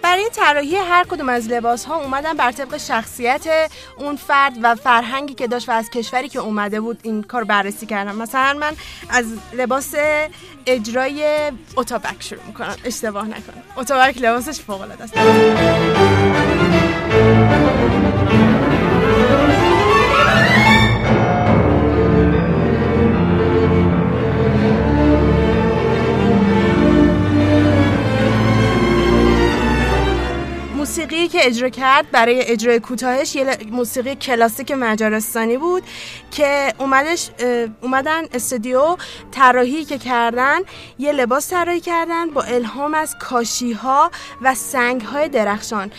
[0.02, 5.34] برای طراحی هر کدوم از لباس ها اومدن بر طبق شخصیت اون فرد و فرهنگی
[5.34, 8.72] که داشت و از کشوری که اومده بود این کار بررسی کردم مثلا من
[9.08, 9.94] از لباس
[10.66, 12.76] اجرای اتابک شروع می‌کنم.
[12.84, 13.62] اشتباه نکنم.
[13.76, 15.14] اتابک لباسش فوق العاده است.
[30.92, 35.82] موسیقی که اجرا کرد برای اجرای کوتاهش یه موسیقی کلاسیک مجارستانی بود
[36.30, 37.30] که اومدش
[37.80, 38.96] اومدن استودیو
[39.30, 40.58] طراحی که کردن
[40.98, 44.10] یه لباس طراحی کردن با الهام از کاشی ها
[44.42, 45.90] و سنگ های درخشان.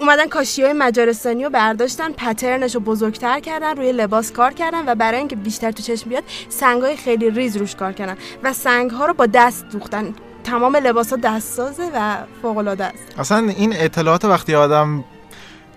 [0.00, 4.94] اومدن کاشی های مجارستانی رو برداشتن پترنش رو بزرگتر کردن روی لباس کار کردن و
[4.94, 8.90] برای اینکه بیشتر تو چشم بیاد سنگ های خیلی ریز روش کار کردن و سنگ
[8.90, 10.14] ها رو با دست دوختن.
[10.44, 15.04] تمام لباس ها دست سازه و فوق العاده است اصلا این اطلاعات وقتی آدم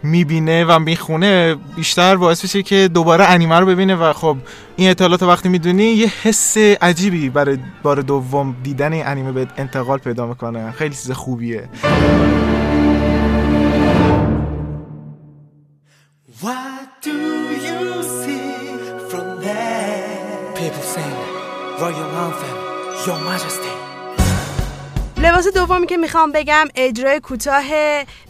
[0.04, 4.38] می‌بینه و می‌خونه بیشتر باعث میشه که دوباره انیمه رو ببینه و خب
[4.76, 9.98] این اطلاعات وقتی می‌دونی یه حس عجیبی برای بار دوم دیدن این انیمه به انتقال
[9.98, 11.70] پیدا می‌کنه خیلی چیز خوبیه
[16.42, 17.18] What do
[17.68, 17.82] you
[18.22, 18.48] see
[19.10, 20.56] from there?
[20.60, 21.16] People sing
[21.82, 22.58] Royal Anthem,
[23.06, 23.75] Your Majesty.
[25.26, 27.64] لباس دومی که می‌خوام بگم اجرای کوتاه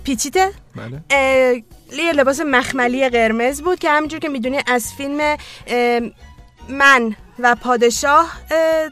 [0.03, 1.63] پیچیته بله.
[1.91, 5.37] یه لباس مخملی قرمز بود که همینجور که می‌دونی از فیلم
[6.69, 8.91] من و پادشاه اه،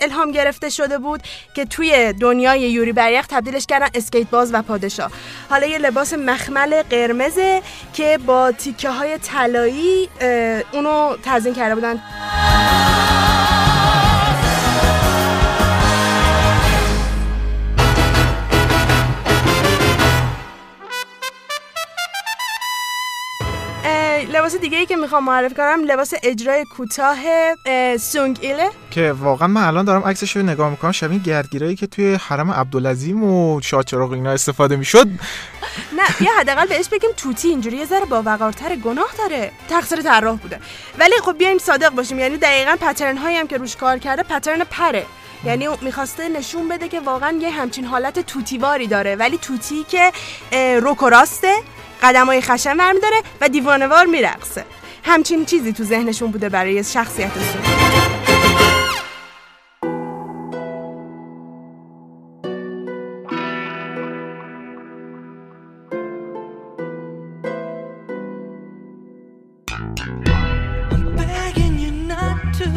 [0.00, 1.22] الهام گرفته شده بود
[1.54, 5.10] که توی دنیای یوری بریخ تبدیلش کردن اسکیت باز و پادشاه.
[5.50, 7.62] حالا یه لباس مخمل قرمزه
[7.92, 10.08] که با تیکه های طلایی
[10.72, 12.02] اونو تزیین کرده بودن.
[24.44, 27.16] لباس دیگه ای که می‌خوام معرفی کنم لباس اجرای کوتاه
[27.66, 28.70] اه، سونگ ایله.
[28.90, 33.24] که واقعا من الان دارم عکسش رو نگاه می‌کنم شبیه گردگیرایی که توی حرم عبدالعظیم
[33.24, 35.06] و شاه چراغ اینا استفاده می‌شد.
[35.96, 39.52] نه بیا حداقل بهش بگیم توتی اینجوری یه ذره با وقارتر گناه داره.
[39.68, 40.60] تقصیر طراح بوده.
[40.98, 44.64] ولی خب بیایم صادق باشیم یعنی دقیقا پترن هایی هم که روش کار کرده پترن
[44.64, 45.06] پره.
[45.44, 49.16] یعنی می‌خواسته نشون بده که واقعا یه همچین حالت توتیواری داره.
[49.16, 50.12] ولی توتی که
[50.82, 51.54] رک و راسته
[52.04, 54.64] قدم های خشن برمیداره و دیوانوار میرقصه
[55.04, 57.62] همچین چیزی تو ذهنشون بوده برای شخصیتشون
[71.16, 72.68] Begging you not to.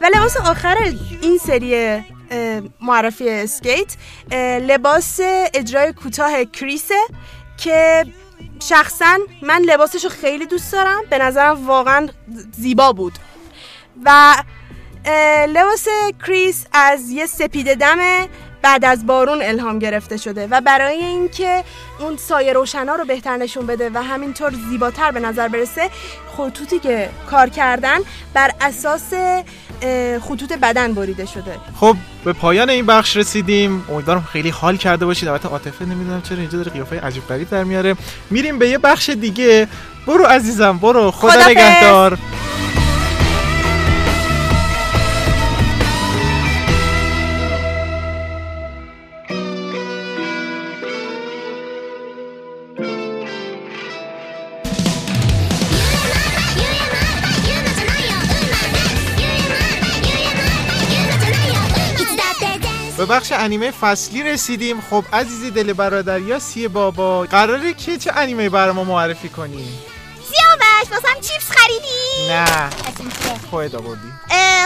[0.00, 0.76] و لباس آخر
[1.22, 2.00] این سری
[2.80, 3.96] معرفی اسکیت
[4.60, 5.20] لباس
[5.54, 6.94] اجرای کوتاه کریسه
[7.56, 8.04] که
[8.62, 11.00] شخصا من لباسش رو خیلی دوست دارم.
[11.10, 12.08] به نظرم واقعا
[12.52, 13.12] زیبا بود.
[14.04, 14.34] و
[15.48, 15.88] لباس
[16.26, 17.98] کریس از یه سپیده دم
[18.64, 21.64] بعد از بارون الهام گرفته شده و برای اینکه
[22.00, 25.90] اون سایه روشنا رو بهتر نشون بده و همینطور زیباتر به نظر برسه
[26.36, 27.98] خطوطی که کار کردن
[28.34, 29.12] بر اساس
[30.20, 31.56] خطوط بدن بریده شده.
[31.80, 33.84] خب به پایان این بخش رسیدیم.
[33.92, 35.28] امیدوارم خیلی حال کرده باشید.
[35.28, 37.96] البته عاطفه نمی‌دونم چرا اینجا داره قیافه عجیب غریب در میاره.
[38.30, 39.68] میریم به یه بخش دیگه.
[40.06, 41.10] برو عزیزم برو.
[41.10, 41.48] خدا.
[41.48, 42.18] نگهدار.
[63.14, 64.80] بخش انیمه فصلی رسیدیم.
[64.80, 69.68] خب عزیزی دل برادر یا سی بابا قراره که چه انیمه برای ما معرفی کنی؟
[70.14, 72.70] سیاوش واسم چیپس خریدی؟ نه؟
[73.50, 74.12] خودت آوردی.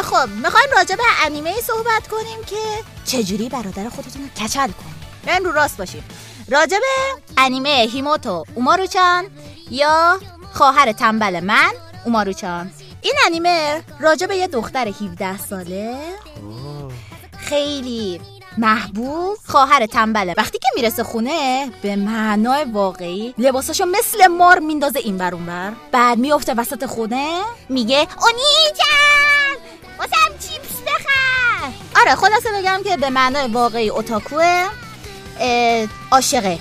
[0.03, 2.57] خب می‌خوایم راجع به انیمه صحبت کنیم که
[3.05, 4.95] چجوری برادر خودتون رو کچل کنیم
[5.27, 6.05] بریم رو راست باشیم.
[6.49, 9.27] راجع به انیمه هیموتو اوماروچان
[9.71, 10.21] یا
[10.53, 11.73] خواهر تنبل من
[12.05, 12.71] اوماروچان.
[13.03, 15.99] این انیمه راجع به یه دختر 17 ساله.
[17.39, 18.21] خیلی
[18.59, 20.35] محبوب خواهر تنبله.
[20.37, 26.19] وقتی که می‌رسه خونه به معنای واقعی لباساشو مثل مار میندازه این بر بر بعد
[26.19, 29.57] میفته وسط خونه میگه اونی جان
[29.99, 31.73] واسم چیپس بخر.
[32.01, 34.69] آره خلاصه بگم که به معنای واقعی اوتاکوه
[36.11, 36.59] عاشقه.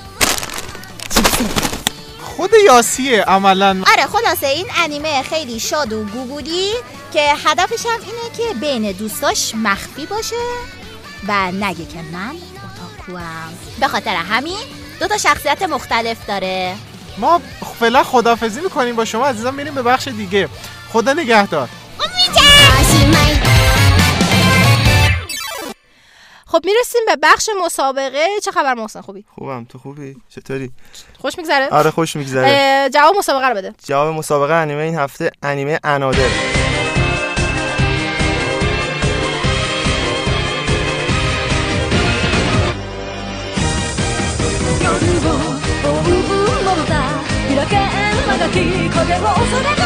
[2.22, 3.84] خود یاسیه عملا.
[3.92, 6.72] آره خلاصه این انیمه خیلی شاد و گوگولی
[7.14, 10.36] که هدفش هم اینه که بین دوستاش مخفی باشه.
[11.28, 14.58] و نگه که من اوتاکوام به خاطر همین
[15.00, 16.76] دو تا شخصیت مختلف داره.
[17.18, 17.42] ما
[17.80, 20.50] فعلا خدافزی می‌کنیم با شما عزیزان میریم به بخش دیگه.
[20.94, 21.70] خدا نگهدار.
[26.46, 28.28] خب می‌رسیم به بخش مسابقه.
[28.44, 29.66] چه خبر محسن؟ خوبی؟ خوبم.
[29.66, 30.72] تو خوبی؟ چطوری؟
[31.20, 32.90] خوش میگذره؟ آره خوش میگذره.
[32.94, 33.74] جواب مسابقه رو بده.
[33.86, 36.30] جواب مسابقه انیمه این هفته انیمه انادر.
[49.08, 49.77] 風を恐れ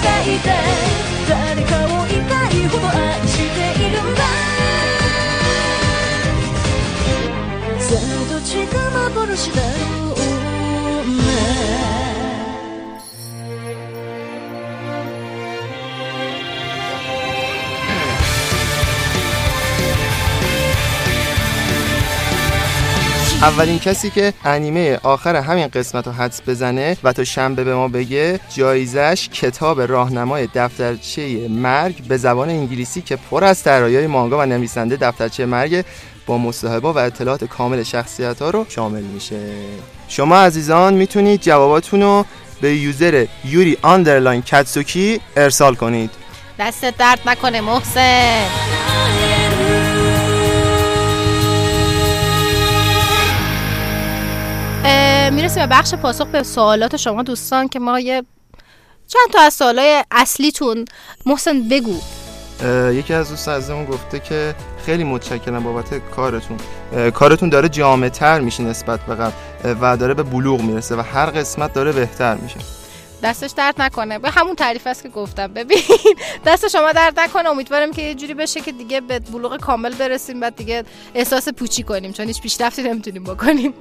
[0.00, 0.48] がいて
[1.28, 3.42] 誰かを痛いほど愛して
[3.82, 4.20] いるんだ。
[7.78, 7.98] さあ
[8.30, 9.60] どっちが幻だ？
[9.60, 9.66] ろ
[10.36, 10.39] う
[23.42, 27.88] اولین کسی که انیمه آخر همین قسمت رو حدس بزنه و تا شنبه به ما
[27.88, 34.42] بگه جایزش کتاب راهنمای دفترچه مرگ به زبان انگلیسی که پر از طراحی مانگا و
[34.42, 35.84] نویسنده دفترچه مرگ
[36.26, 39.40] با مصاحبه و اطلاعات کامل شخصیت ها رو شامل میشه.
[40.08, 42.24] شما عزیزان می‌تونید جواباتون رو
[42.60, 46.10] به user Yuri underline Katsuki ارسال کنید.
[46.58, 48.44] دستت درد نکنه محسن.
[55.40, 58.22] می‌رسیم به بخش پاسخ به سوالات شما دوستان که ما یه
[59.08, 60.84] چند تا از سوالای اصلیتون.
[61.26, 62.00] محسن بگو.
[62.92, 64.54] یکی از دوست عزیزمون گفته که
[64.86, 66.58] خیلی متشکرم بابت کارتون.
[67.10, 69.32] کارتون داره جامعتر میشه نسبت به قبل
[69.80, 72.56] و داره به بلوغ می‌رسه و هر قسمت داره بهتر میشه.
[73.22, 74.18] دستش درد نکنه.
[74.18, 75.46] به همون تعریف است که گفتم.
[75.46, 75.78] ببین
[76.46, 77.48] دست شما درد نکنه.
[77.48, 81.82] امیدوارم که یه جوری بشه که دیگه به بلوغ کامل برسیم بعد دیگه احساس پوچی
[81.82, 82.12] کنیم.
[82.12, 83.74] چون هیچ پیشرفتی نمی‌تونیم بکنیم.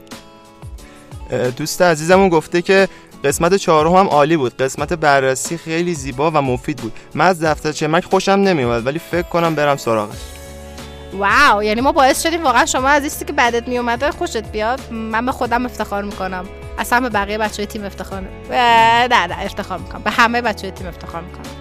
[1.58, 2.88] دوست عزیزمون گفته که
[3.24, 4.58] قسمت چهارم هم عالی بود.
[4.58, 6.94] قسمت بررسی خیلی زیبا و مفید بود.
[7.16, 10.18] من از دفترچه مک خوشم نمیومد ولی فکر کنم برم سراغش.
[11.14, 14.80] واو یعنی ما باعث شدیم واقعا شما از ایستی که بعدت می اومده خوشت بیاد.
[14.92, 16.46] من به خودم افتخار می‌کنم.
[16.78, 20.02] اصلا به بقیه بچه تیم افتخار نه نه افتخار می‌کنم.
[20.02, 21.59] به همه بچه تیم افتخار می‌کنم.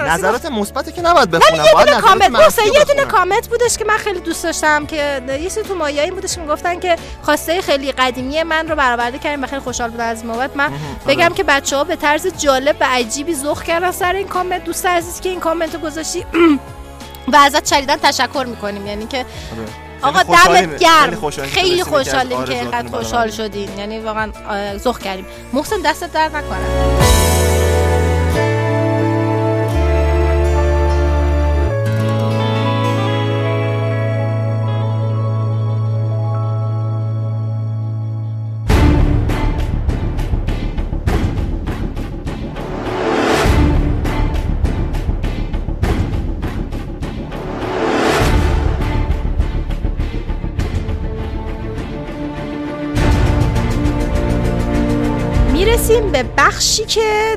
[0.00, 1.64] نظرات مثبت که نباید بخونم.
[1.64, 3.04] یه باید دونه نظرات کامنت یه دونه.
[3.04, 6.80] کامنت بودش که من خیلی دوست داشتم که یه چیزی تو مایایی بودش که می‌گفتن
[6.80, 10.56] که خواسته خیلی قدیمی من رو برآورده کردیم و خیلی خوشحال بودن از بابت.
[10.56, 10.72] من
[11.06, 14.64] بگم که بچه ها به طرز جالب و عجیبی ذوق کردن سر این کامنت.
[14.64, 16.26] دوست عزیز که این کامنت رو گذاشتی
[17.32, 18.86] و ازت شدیدن تشکر می‌کنیم.
[18.86, 19.26] یعنی که
[20.02, 20.70] آقا خیلی خوشحالیم.
[20.70, 21.46] دمت گرم.
[21.46, 23.78] خیلی خوشحالیم که اینقدر خوشحال شدین.
[23.78, 24.32] یعنی واقعا
[24.78, 25.26] ذوق کردیم.
[25.52, 27.51] محسن دستت درد نکنه.
[56.38, 57.36] بخشی که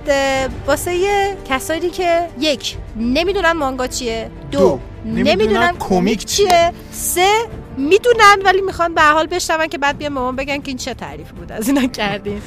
[0.68, 4.32] واسه کسایی که یک نمی‌دونن مانگا چیه.
[4.52, 6.74] دو, دو، نمی‌دونن, نمی‌دونن کمیک چیه.
[6.92, 7.32] سه
[7.78, 10.94] می‌دونن ولی می‌خوان به حال بشنون که بعد بیان به ما بگن که این چه
[10.94, 11.52] تعریفی بود.
[11.52, 12.42] از اینا کردین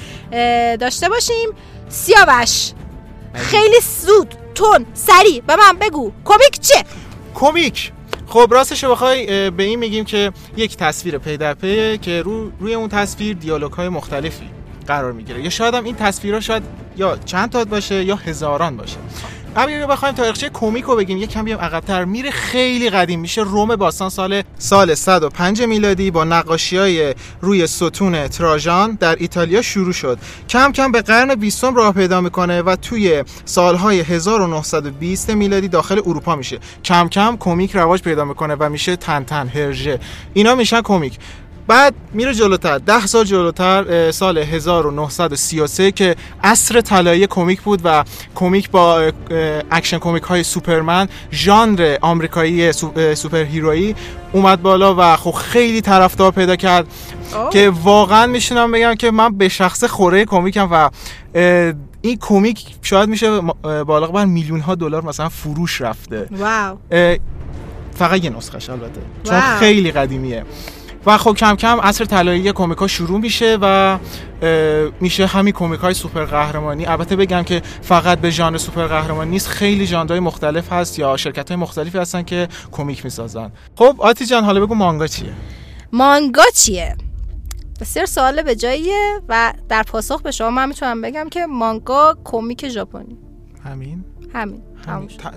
[0.76, 1.48] داشته باشیم.
[1.88, 2.72] سیاوش.
[3.34, 6.12] خیلی زود تون سریع به من بگو.
[6.24, 6.84] کمیک چیه؟
[7.34, 7.92] کمیک.
[8.26, 12.74] خب راستش بخوای به این میگیم که یک تصویر پی در پیه که رو روی
[12.74, 14.50] اون تصویر دیالوگ های مختلفی.
[14.88, 15.42] قرار می‌گیره.
[15.42, 16.62] یا شاید هم این تصویرها شاید
[16.96, 18.96] یا چند تا باشه یا هزاران باشه.
[19.56, 22.04] اگر بخوایم تاریخچه کمیک رو بگیم یک کمی هم عقب‌تر.
[22.04, 23.42] میره خیلی قدیم میشه.
[23.42, 29.92] روم باستان سال سال 105 میلادی با نقاشی های روی ستون تراژان در ایتالیا شروع
[29.92, 30.18] شد.
[30.48, 36.36] کم کم به قرن 20 راه پیدا می‌کنه و توی سالهای 1920 میلادی داخل اروپا
[36.36, 36.58] میشه.
[36.84, 40.00] کم کم کمیک رواج پیدا می‌کنه و میشه تن تن هرژه.
[40.34, 41.18] اینا میشن کمیک
[41.68, 42.78] بعد میره جلوتر.
[42.78, 48.04] ده سال جلوتر سال 1933 که عصر طلایی کمیک بود و
[48.34, 49.12] کمیک با
[49.70, 52.72] Action Comic های سوپرمن ژانر آمریکایی
[53.14, 53.94] superhero یی
[54.32, 56.86] اومد بالا و خب خیلی طرفدار پیدا کرد
[57.52, 60.90] که واقعا می‌تونم بگم که من به شخص خوره کمیکم و
[62.02, 63.40] این کمیک شاید میشه
[63.86, 66.28] بالغ بر میلیون ها دلار مثلا فروش رفته.
[66.30, 66.78] wow.
[67.94, 69.00] فقط یه نسخش البته.
[69.24, 69.58] چون wow.
[69.58, 70.44] خیلی قدیمیه.
[71.08, 73.98] و خب کم کم عصر طلایی کمیک ها شروع میشه و
[75.00, 76.86] میشه همین کمیک های سوپر قهرمانی.
[76.86, 81.48] البته بگم که فقط به ژانر سوپر قهرمانی نیست خیلی ژانرهای مختلف هست یا شرکت
[81.48, 83.52] های مختلفی هستن که کمیک می‌سازن.
[83.76, 85.32] خب آتی جان حالا بگو مانگا چیه؟
[85.92, 86.96] مانگا چیه؟
[87.80, 92.68] بسیار سوال به جاییه و در پاسخ به شما من می‌تونم بگم که مانگا کمیک
[92.68, 93.18] ژاپنی.
[93.64, 94.04] همین؟
[94.34, 94.62] همین.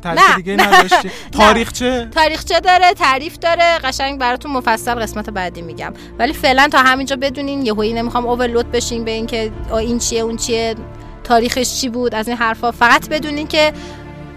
[0.06, 0.56] نه، دیگه.
[0.56, 3.78] نداشتی؟ تاریخچه تاریخچه داره؟ تعریف داره.
[3.84, 5.94] قشنگ براتون مفصل قسمت بعدی میگم.
[6.20, 10.76] ولی فعلا تا همینجا بدونین یهویی نمی‌خوام اوورلود بشین به اینکه این چیه اون چیه
[11.24, 12.72] تاریخش چی بود از این حرفا.
[12.72, 13.74] فقط بدونین که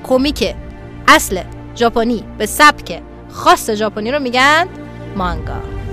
[0.04, 0.54] کمیک
[1.08, 1.42] اصل
[1.76, 4.68] ژاپنی به سبک خاص ژاپنی رو میگن
[5.16, 5.83] مانگا.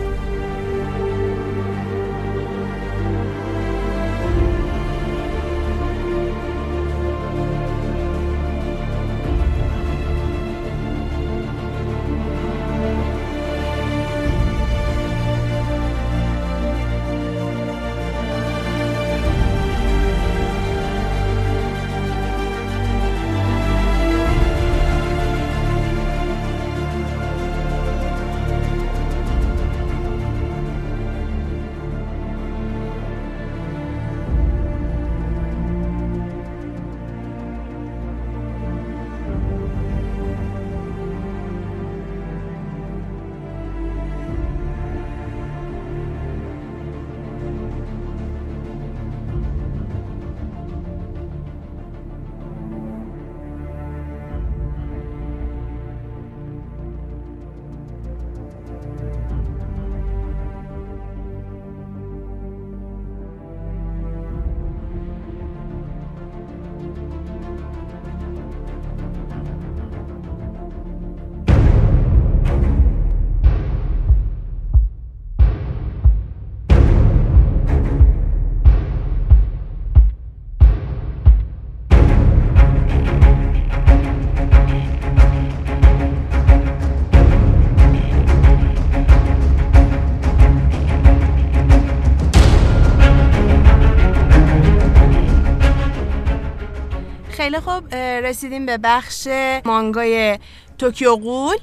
[97.51, 99.27] خیلی خوب رسیدیم به بخش
[99.65, 100.39] مانگای
[100.77, 101.55] Tokyo Ghoul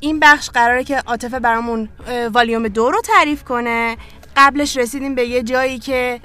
[0.00, 1.88] این بخش قراره که عاطفه برامون
[2.32, 3.96] والیوم دو رو تعریف کنه.
[4.36, 6.20] قبلش رسیدیم به یه جایی که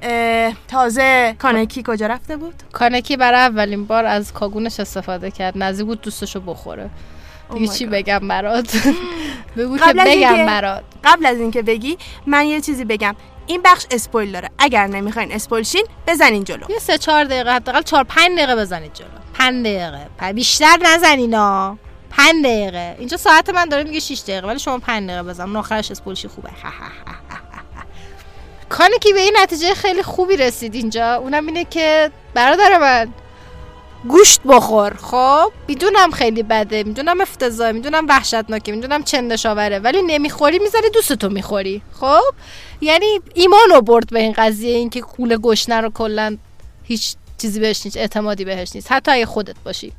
[0.67, 5.57] تازه کانکی کجا رفته بود؟ کانکی برای اولین بار از کاگونش استفاده کرد.
[5.57, 6.89] نزدیک بود دوستشو بخوره.
[7.53, 7.85] دیگه Oh my چی.
[7.85, 8.77] بگم برات؟
[9.57, 10.83] بگو که بگم برات.
[11.03, 11.97] قبل از اینکه بگی
[12.27, 13.15] من یه چیزی بگم.
[13.47, 14.49] این بخش spoil داره.
[14.57, 16.65] اگر نمی‌خواین spoil شین بزنین جلو.
[16.69, 19.07] یه سه چهار دقیقه حداقل چهار پنج دقیقه بزنید جلو.
[19.33, 20.07] پنج دقیقه.
[20.19, 21.77] پ- بیشتر نزنینا
[22.09, 22.95] پنج دقیقه.
[22.99, 25.55] اینجا ساعت من داره میگه 6 دقیقه ولی شما پنج دقیقه بزن.
[25.55, 26.49] آخرش اسپولشی خوبه.
[28.69, 33.13] کانکی به این نتیجه خیلی خوبی رسید اینجا اونم اینه که برادر من
[34.09, 34.93] گوشت بخور.
[34.93, 41.81] خب می‌دونم خیلی بده می‌دونم افتضاحه می‌دونم وحشتناکه می‌دونم چندشاوره ولی نمی‌خوری می‌ذاری دوستتو می‌خوری.
[41.99, 42.33] خب
[42.81, 46.37] یعنی ایمانو برد به این قضیه اینکه قول گشنه رو کلا
[46.83, 48.91] هیچ چیزی بهش نیست اعتمادی بهش نیست.
[48.91, 49.93] حتی اگه خودت باشی.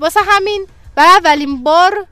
[0.00, 2.06] واسه همین برای اولین بار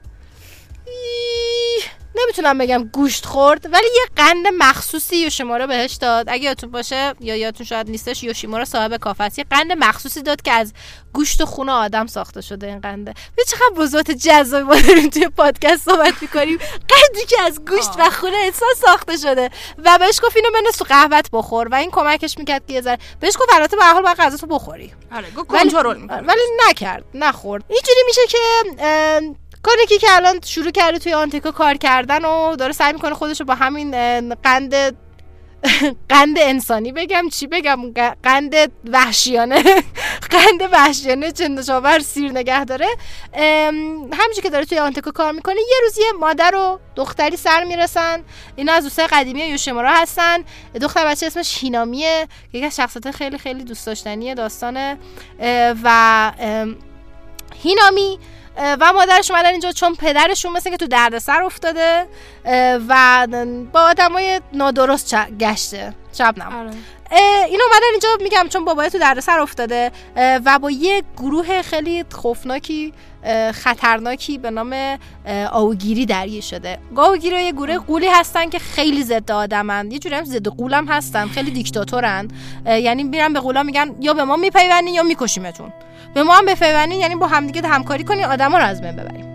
[2.15, 6.25] نمی‌تونم بگم گوشت خورد ولی یه قند مخصوصی یوشیمورا بهش داد.
[6.29, 9.39] اگه یادتون باشه یا یادتون شاید نیستش یوشیمورا صاحب کافه است.
[9.39, 10.73] یه قند مخصوصی داد که از
[11.13, 13.13] گوشت و خون آدم ساخته شده این قنده.
[13.35, 16.57] به چقدر بزرگت جذابی ما داریم توی پادکست صحبت می‌کنیم.
[16.57, 19.49] قندی که از گوشت و خون انسان ساخته شده.
[19.85, 21.67] و بهش گفت اینو بنداز تو قهوت بخور.
[21.67, 24.47] و این کمکش می‌کرد که یه ذره بهش گفت البته به هر حال باید غذاتو
[24.47, 24.93] بخوری.
[25.11, 27.63] آره ولی- کنترل می‌کنه ولی نکرد نخورد.
[27.69, 28.37] اینجوری میشه که
[29.63, 33.45] کانکی که الان شروع کرده توی آنتیکا کار کردن و داره سعی می‌کنه خودش رو
[33.45, 33.91] با همین
[34.35, 34.73] قند
[36.09, 37.93] قند انسانی بگم چی بگم؟
[38.23, 38.55] قند
[38.91, 39.63] وحشیانه
[40.33, 42.87] قند وحشیانه چندشاور سیر نگه داره.
[44.13, 48.23] همینجور که داره توی آنتیکا کار می‌کنه یه روز یه مادر و دختری سر می‌رسن.
[48.55, 50.43] اینا از دوستای قدیمی یوشیمورا هستن.
[50.81, 54.97] دختر بچه اسمش هینامیه که یکی از شخصیت خیلی خیلی دوست داشتنی داستانه.
[55.83, 56.75] و ام،
[57.63, 58.19] هینامی
[58.57, 62.05] و مادرش اومدن اینجا چون پدرشون مثل که تو دردسر افتاده
[62.87, 63.27] و
[63.73, 66.69] با آدمای نادرست چ- گشته شبنم آره.
[67.11, 72.05] اه، اینو اومدن اینجا میگم چون بابای تو دردسر افتاده و با یه گروه خیلی
[72.11, 72.93] خوفناکی
[73.53, 74.97] خطرناکی به نام
[75.51, 76.77] آوگیری درگیر شده.
[76.95, 79.91] آوگیری یه گروه قولی هستن که خیلی ضد آدمن.
[79.91, 82.27] یه جوری هم ضد قولم هستن خیلی دیکتاتورن.
[82.65, 85.73] یعنی میرن به قولا میگن یا به ما میپیونین یا میکشیمتون.
[86.13, 89.25] به ما هم بپیونین یعنی با همدیگه همکاری کنین آدما رو از بین ببریم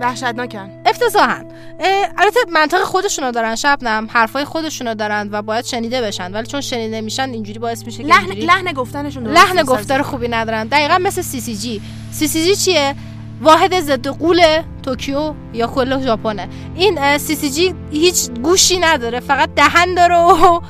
[0.00, 0.70] وحشتناکن.
[0.86, 1.44] افتضاحا.
[1.80, 6.32] اه، البته منطق خودشونو دارن شبنم حرفای خودشونو دارن و باید شنیده بشن.
[6.32, 10.28] ولی چون شنیده میشن اینجوری باعث میشه که لحن اینجوری- لحن گفتنشون لحن گفتار خوبی
[10.28, 10.66] ندارن.
[10.66, 11.80] دقیقا مثل سی سی جی
[12.12, 12.94] CCG چیه؟
[13.42, 16.48] واحد ضد غول توکیو یا کل ژاپنه.
[16.74, 20.60] این CCG هیچ گوشی نداره فقط دهن داره و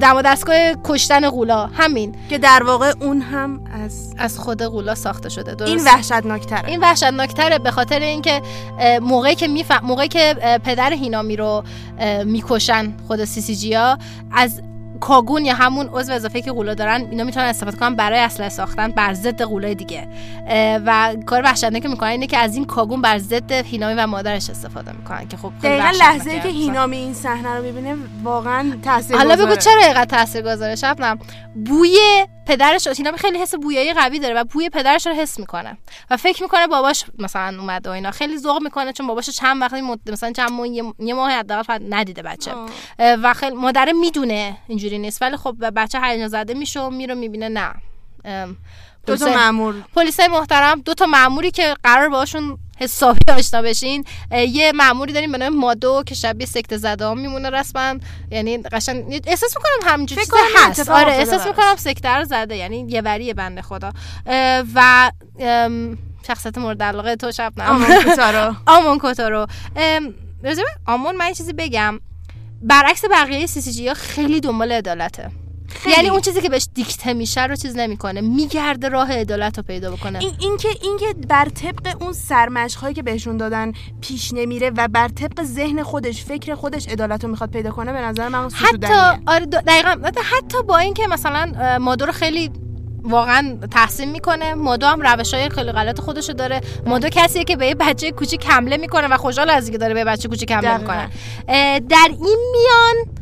[0.00, 1.66] دم و دستگاه کشتن غولا.
[1.66, 2.14] همین.
[2.30, 6.68] که در واقع اون هم از از خود غولا ساخته شده درست؟ این وحشتناکتره.
[6.68, 8.42] این وحشتناکتره به خاطر اینکه
[9.02, 11.64] موقعی که میفهم موقعی که پدر هینامی رو
[12.24, 13.98] می‌کشن خود CCG ها
[14.32, 14.62] از
[15.02, 18.90] کاگون یا همون عضو اضافه که غولا دارن اینا می‌تونن استفاده کنن برای اسلحه ساختن
[18.90, 20.08] بر ضد غولای دیگه.
[20.86, 24.50] و کار وحشتناکی که می‌کنن اینه که از این کاگون بر ضد هینامی و مادرش
[24.50, 25.98] استفاده می‌کنن که خب خیلی دقیقا.
[25.98, 30.74] لحظه ای که هینامی این صحنه رو می‌بینه واقعا تاثیر حالا بگو چرا اینقدر تاثیرگذاره
[30.74, 31.18] شبنم؟
[31.64, 31.98] بوی
[32.46, 35.78] پدرش هینامی خیلی حس بویایی قوی داره و بوی پدرش رو حس می‌کنه.
[36.10, 38.10] و فکر می‌کنه باباش مثلا اومده و اینا.
[38.10, 40.10] خیلی ذوق می‌کنه چون باباش چند وقتی مد...
[40.12, 42.50] مثلا چند ماه یه- ماه حداقل ندیده بچه.
[42.98, 45.22] اه، و خیلی مادر می‌دونه اینجوری نیست.
[45.22, 47.74] ولی خب بچه هیجان زده میشه و میره می‌بینه نه.
[49.06, 54.72] دو تا مامور پلیسای محترم دو تا ماموری که قرار باشون حسابی آشنا بشین یه
[54.72, 57.94] ماموری داریم به نام مادو که شبیه سکته زده ها میمونه رسما.
[58.30, 60.88] یعنی قشنگ احساس می‌کنم همینجوری چیزی کنم هست.
[60.88, 61.46] آره احساس.
[61.46, 62.56] می‌کنم سکته رو زده.
[62.56, 63.92] یعنی یه وری بنده خدا.
[64.26, 68.54] اه، و ام، شخصیت مورد علاقه تو شب نه کوتارو.
[68.76, 69.46] آمون کوتارو.
[69.76, 70.14] ام،
[70.44, 72.00] راجع به آمون من چیزی بگم.
[72.62, 75.30] برعکس بقیه سی سی جی ها خیلی دنبال عدالته.
[75.86, 78.20] یعنی اون چیزی که بهش دیکته میشه رو چیز نمی‌کنه.
[78.20, 80.18] میگرده راه عدالت رو پیدا بکنه.
[80.18, 84.70] این این که این که بر طبق اون سرمشق هایی که بهشون دادن پیش نمیره
[84.76, 88.50] و بر طبق ذهن خودش فکر خودش عدالت رو می‌خواد پیدا کنه به نظر من
[88.50, 89.20] حتی.
[89.26, 91.52] آره دقیقا حتی- با اینکه مثلا
[92.00, 92.50] رو خیلی
[93.04, 94.54] واقعا تحسین می‌کنه.
[94.54, 96.60] مادو هم روش های خیلی غلط خودشو داره.
[96.86, 100.04] مادو کسیه که به یه بچه کوچیک حمله می‌کنه و خوشحال از اینکه داره به
[100.04, 100.78] بچه کوچیک حمله.
[100.78, 101.10] می‌کنه.
[101.88, 103.21] در این میان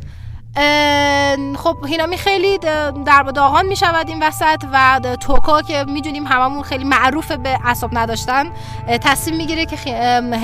[1.57, 2.57] خب هینامی خیلی
[3.05, 7.97] در داغان می شود این وسط و توکا که می‌دونیم هممون خیلی معروف به اعصاب
[7.97, 8.45] نداشتن
[9.01, 9.77] تصمیم می‌گیره که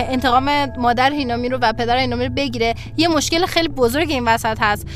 [0.10, 2.76] انتقام مادر هینامی رو و پدر هینامی رو بگیره.
[2.97, 4.88] یه مشکل خیلی بزرگ این وسط هست.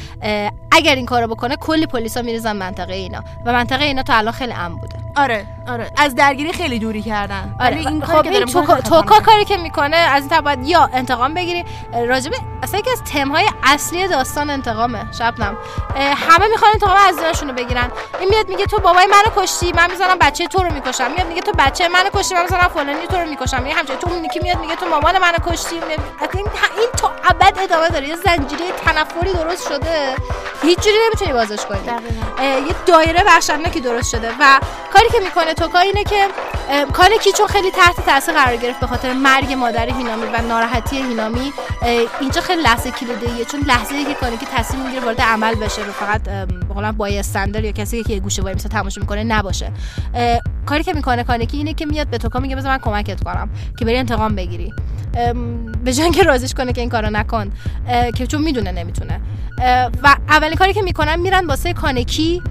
[0.71, 4.53] اگر این کارو بکنه کلی پلیسا میریزن منطقه اینا و منطقه اینا تا الان خیلی
[4.53, 4.95] امن بوده.
[5.15, 5.91] آره آره.
[5.97, 7.55] از درگیری خیلی دوری کردن.
[7.59, 9.19] آره ولی این خب این توکا.
[9.19, 11.65] کاری که می‌کنه از این باید یا انتقام بگیری.
[12.07, 15.00] راجبه اصلا یکی از تمهای اصلی داستان انتقامه.
[15.17, 15.57] شبنم
[15.95, 17.91] اه، همه می‌خوان انتقام از زنشون رو بگیرن.
[18.19, 21.11] این میاد میگه تو بابای منو کشتی من می‌زنم بچه تو رو می‌کشم.
[21.11, 23.65] میاد میگه تو بچه منو کشتی من می‌زنم فلانی تو رو می‌کشم.
[23.65, 25.75] یه همچنین تو اون یکی میاد میگه تو مامان منو کشتی.
[26.33, 26.47] این,
[26.77, 28.07] این تا ابد ادامه داره.
[28.07, 30.15] یه زنجیره تنفری درست شده.
[30.61, 31.79] هیچ جوری نمی‌تونی بازش کنی.
[32.41, 34.59] یه دایره وحشتناکی درست شده و
[34.93, 36.27] کاری که می‌کنه توکا اینه که
[36.69, 40.97] اه، کانکی چون خیلی تحت تاثیر قرار گرفت به خاطر مرگ مادر هینامی و ناراحتی
[40.97, 41.53] هینامی.
[42.19, 45.91] اینجا خیلی لحظه کلیدیه چون لحظه ای که کانکی تصمیم می‌گیره وارد عمل بشه و
[45.91, 49.71] فقط به قولن بایستندر یا کسی که گوشه وای تماشا می‌کنه نباشه.
[50.65, 53.85] کاری که می‌کنه کانکی اینه که میاد به توکا میگه بذار من کمکت کنم که
[53.85, 54.73] بری انتقام بگیری.
[55.83, 57.51] به اینکه رازیش کنه که این کارو نکن
[58.15, 59.21] که چون می‌دونه نمی‌تونه.
[60.03, 62.41] و اولین کاری که می‌کنن میرن واسه کانکی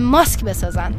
[0.00, 0.94] ماسک بسازن.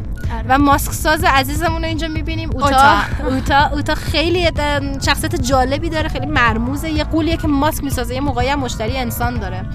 [0.49, 2.49] و ماسک ساز عزیزمون رو اینجا می‌بینیم.
[2.53, 2.95] اوتا
[3.29, 3.65] اوتا.
[3.65, 4.51] اوتا خیلی
[5.05, 6.09] شخصیت جالبی داره.
[6.09, 6.89] خیلی مرموزه.
[6.89, 8.13] یه قولیه که ماسک می‌سازه.
[8.13, 9.65] یه موقعی مشتری انسان داره.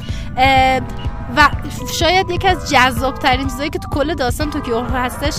[1.37, 1.51] و
[1.99, 5.35] شاید یکی از جذاب ترین چیزایی که تو کل داستان توکیو هستش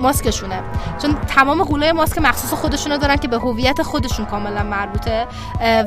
[0.00, 0.62] ماسکشونه.
[1.02, 5.26] چون تمام قولای ماسک مخصوص خودشونو دارن که به هویت خودشون کاملا مربوطه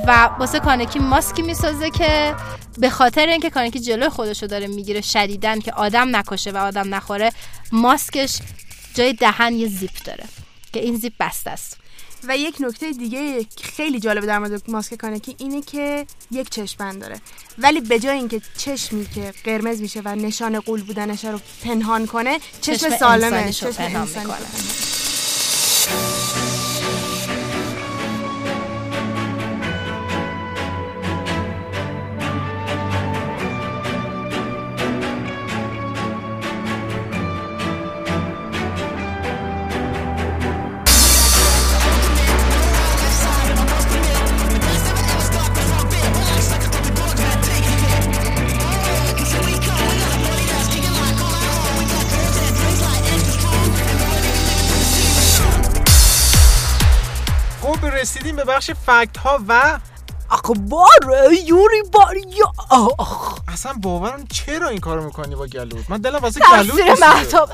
[0.08, 2.36] و واسه کانکی ماسکی می‌سازه که
[2.78, 7.32] به خاطر اینکه کانکی جلوی خودشو داره می‌گیره شدیدن که آدم نکشه و آدم نخوره
[7.72, 8.40] ماسکش
[8.94, 10.24] جای دهن یه زیپ داره
[10.74, 11.78] که این زیپ بسته است.
[12.28, 17.22] و یک نکته دیگه خیلی جالبه در مورد ماسک کانکی اینه که یک چشمند داره.
[17.58, 22.40] ولی به جای اینکه چشمی که قرمز میشه و نشان قول بودنش رو پنهان کنه
[22.62, 24.30] چشم, چشم سالمه چشم انسانی
[58.60, 59.80] بخش فکت ها و
[60.32, 60.90] اخبار
[61.46, 62.54] یوری بار یا
[62.98, 63.40] آخ.
[63.48, 67.02] اصلا باورم چرا این کارو می‌کنی با گلوت من دلم واسه گلوت.
[67.02, 67.52] محتاب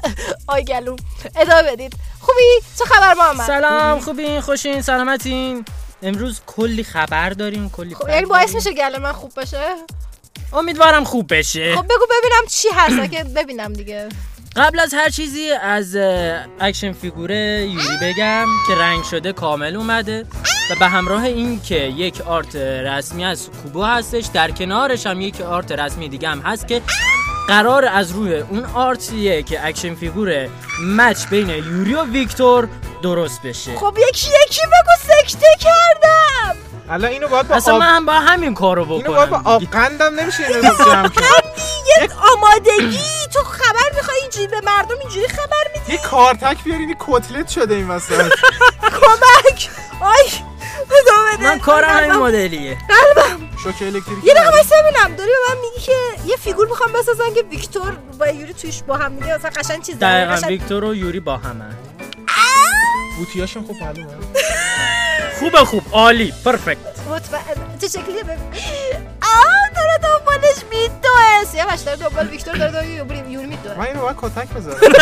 [0.47, 0.95] آی گلو
[1.35, 1.93] ادامه بدید.
[2.19, 5.65] خوبی؟ چه خبر محمد سلام خوبین خوشین سلامتین.
[6.01, 8.55] امروز کلی خبر داریم کلی خب فکت یعنی باعث.
[8.55, 9.75] میشه گله من خوب بشه؟
[10.53, 11.75] امیدوارم خوب بشه.
[11.75, 14.09] خب بگو ببینم چی هست که ببینم دیگه.
[14.55, 15.95] قبل از هر چیزی از
[16.59, 20.25] اکشن فیگور یوری بگم که رنگ شده کامل اومده
[20.71, 25.41] و به همراه این که یک آرت رسمی از کوبو هستش در کنارش هم یک
[25.41, 26.81] آرت رسمی دیگه هم هست که
[27.47, 30.47] قرار از روی اون آرتیه که اکشن فیگور
[30.97, 32.67] مچ بین یوری و ویکتور
[33.03, 33.75] درست بشه.
[33.75, 36.64] خب یکی یکی بگو سکته کردم!
[36.89, 39.53] الان اینو باید با اصلا آب من هم با همین کارو اینو باید با بکنم.
[39.53, 41.43] آب قندم نمیشه اینو جمع کرد.
[42.01, 42.99] یه آمادگی.
[43.33, 47.75] تو خبر می‌خوای اینجوری به مردم اینجوری خبر میدی؟ یه کارتک بیارین یه کتلت شده
[47.75, 48.11] این وسط.
[49.01, 49.69] کمک.
[50.01, 50.29] آی.
[51.39, 52.21] من کارم همین قلبم.
[52.23, 52.77] مدلیه
[53.63, 55.15] شوک الکتریکی یه دقیقه وایسا ببینم.
[55.15, 55.91] داری به من میگی که
[56.25, 59.99] یه فیگور می‌خوام بسازن که ویکتور با یوری توش با هم دیگه مثلا قشنگ چیز.
[59.99, 61.75] دقیقا قشنگ- ویکتور و یوری با همن
[63.17, 64.07] بوتیاشون خوب معلومه.
[65.39, 65.83] خوبه خوب.
[65.91, 66.33] عالی.
[66.45, 66.77] پرفکت
[67.09, 68.37] مطمئن چه شکلیه؟ ببین.
[69.23, 71.43] آه داره دنبالش میدوه.
[71.51, 73.77] سیاوش داره دنبال ویکتور داره یوری یوری میدوه.
[73.77, 74.79] من اینو باید کتک بذارم.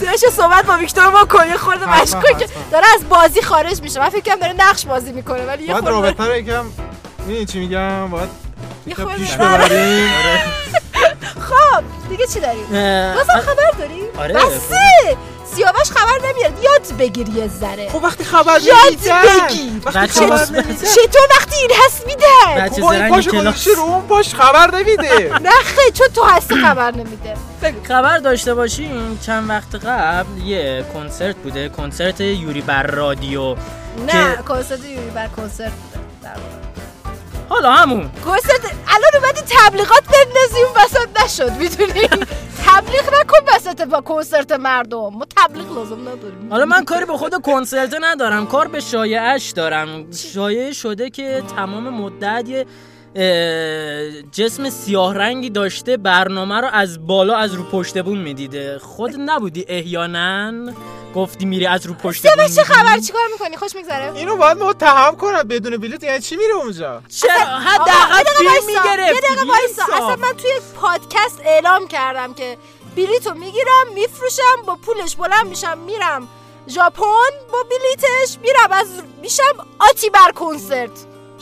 [0.00, 2.22] سیاوش صحبت با ویکتور با کنه خورده حتما.
[2.72, 4.00] داره از بازی خارج میشه.
[4.00, 6.64] من فکر کنم داره نقش بازی می‌کنه ولی یه باید خورده رابطه رو یکم
[7.18, 8.28] می‌دونی چی میگم؟ باید
[8.86, 9.64] یه یکم خورده پیش آره.
[9.64, 10.08] ببریم.
[11.48, 12.66] خب دیگه چی داریم؟
[13.14, 14.34] بازم خبر داری؟ آره.
[14.34, 15.16] بسه
[15.54, 16.64] سیاوش خبر نمیاد.
[16.64, 17.88] یاد بگیر یه ذره.
[17.88, 19.22] خب وقتی خبر یاد نمیدن.
[19.48, 19.72] بگیر.
[19.84, 20.84] وقتی خبر نمیدن.
[20.84, 23.28] چطور وقتی این هست میده؟ بچه زرنگ کلاس.
[23.28, 27.34] گذاشته رو اون پاش خبر نمیده؟ نه خیلی چون تو هستی خبر نمیده.
[27.88, 33.56] خبر داشته باشین چند وقت قبل یه کنسرت بوده کنسرت یوری بر رادیو.
[34.06, 35.72] نه کنسرت یوری بر کنسرت.
[37.48, 38.10] حالا همون.
[38.24, 42.08] کنسرت الان اومدی تبلیغات بندازی اون وسط نشد می‌دونی؟
[42.70, 44.98] تبلیغ نکن وسط با کنسرت مردم.
[44.98, 46.50] ما تبلیغ لازم نداریم.
[46.50, 48.46] حالا من کاری به خود کنسرت ندارم.
[48.46, 50.12] کار به شایعش دارم.
[50.12, 52.66] شایعه شده که تمام مدت یه
[54.32, 58.78] جسم سیاه رنگی داشته برنامه رو از بالا از رو پشت بون می‌دیده.
[58.78, 60.52] خود نبودی احیانا؟
[61.14, 64.12] گفتی میری از رو پشت سیاوش چه؟ خبر چیکار می‌کنی؟ خوش میگذره.
[64.14, 68.66] اینو باید متهم کنم بدون بلیط یعنی چی میره اونجا؟ چرا؟ حداقل دقیقه فیلم.
[68.66, 69.82] می‌گرفت یه دقیقه وایسا.
[69.94, 70.50] اصلا من توی
[70.80, 72.58] پادکست اعلام کردم که
[72.96, 76.28] بلیتو می‌گیرم میفروشم با پولش بلند میشم میرم
[76.68, 78.86] ژاپن با بلیتش میرم از
[79.22, 80.90] میشم آتی بر کنسرت.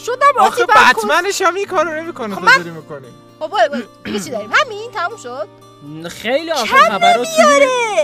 [0.04, 0.96] شدم آتی آخه بر کنسرت.
[0.96, 3.06] بتمنش هم این کارو نمی‌کنه خب تو من- داری می‌کنی.
[3.40, 3.50] خب.
[4.04, 5.48] دیگه چی داریم؟ همین؟ تموم شد؟
[6.10, 7.26] خیلی آخه خبرات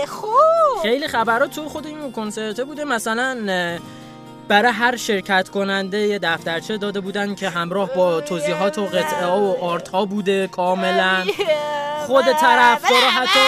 [0.07, 0.81] خب.
[0.81, 3.37] خیلی خبرات تو خود این کنسرته بوده مثلا
[4.47, 9.39] برای هر شرکت کننده یه دفترچه داده بودن که همراه با توضیحات و قطعه ها
[9.39, 11.25] و آرت ها بوده کاملا.
[12.07, 13.39] خود طرفدارا حتی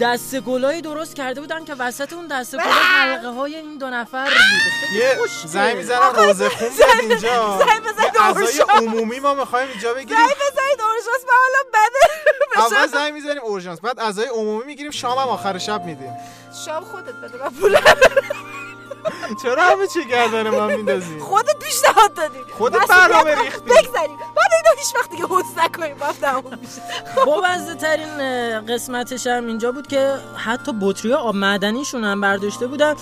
[0.00, 4.24] دست گلایی درست کرده بودن که وسط اون دست گلا حلقه های این دو نفر
[4.24, 5.16] بوده خیلی یه.
[5.44, 6.68] زنگ می‌زنم روزه خون
[7.00, 7.58] اینجا.
[8.14, 8.66] دورشان.
[8.70, 10.16] عمومی ما می‌خوایم اینجا بگیریم.
[10.16, 12.76] زنگ بزنید اورژانس من حالا بده.
[12.76, 13.80] اول زنگ می‌زنیم اورژانس.
[13.80, 16.16] بعد اعضای عمومی می‌گیریم شام هم آخر شب میدیم.
[16.66, 17.50] شام خودت بده من
[19.42, 22.38] چرا همه چی گردن من میندازی؟ خودت پیشنهاد دادی.
[22.58, 23.60] خودت برنامه ریختی.
[23.60, 26.82] بگذاریم بعد اینو هیچ وقت دیگه حس نکنیم باید تموم میشه
[27.26, 32.94] بامزه ترین قسمتش هم اینجا بود که حتی بطری آب معدنیشون هم برداشته بودن.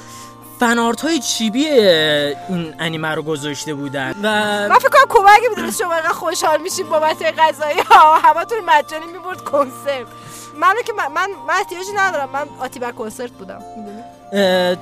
[0.60, 4.10] فنارت های چیبی این انیمه رو گذاشته بودن.
[4.22, 4.28] و
[4.68, 7.80] من فکر کنم کمک می‌دونست شما اینقدر خوشحال میشین بابت غذایی.
[7.80, 10.06] ها همتون مجانی می‌برد کنسرت.
[10.60, 12.30] منو که من من, من احتیاجی ندارم.
[12.30, 13.62] من آتی بر کنسرت بودم.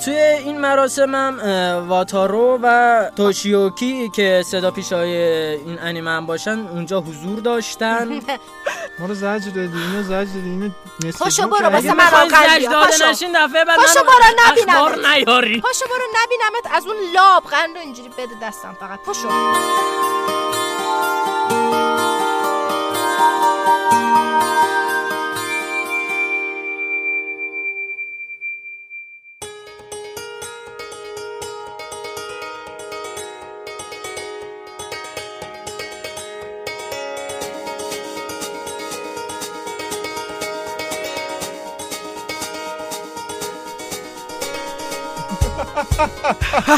[0.04, 1.38] توی این مراسم هم
[1.88, 5.16] واتارو و توشیوکی که صدا پیشای
[5.54, 8.08] این انیمه هم باشن اونجا حضور داشتن
[8.98, 10.70] ما رو زجر دادی اینو زجر دادی اینو
[11.18, 11.66] پاشو برو.
[11.66, 13.04] واسه من پاشو.
[13.10, 14.72] نشین دفعه بعد پاشو برو.
[14.72, 19.28] اخبار نیاری پاشو برو نبینمت از اون لاب قند رو اینجوری بده دستم فقط پاشو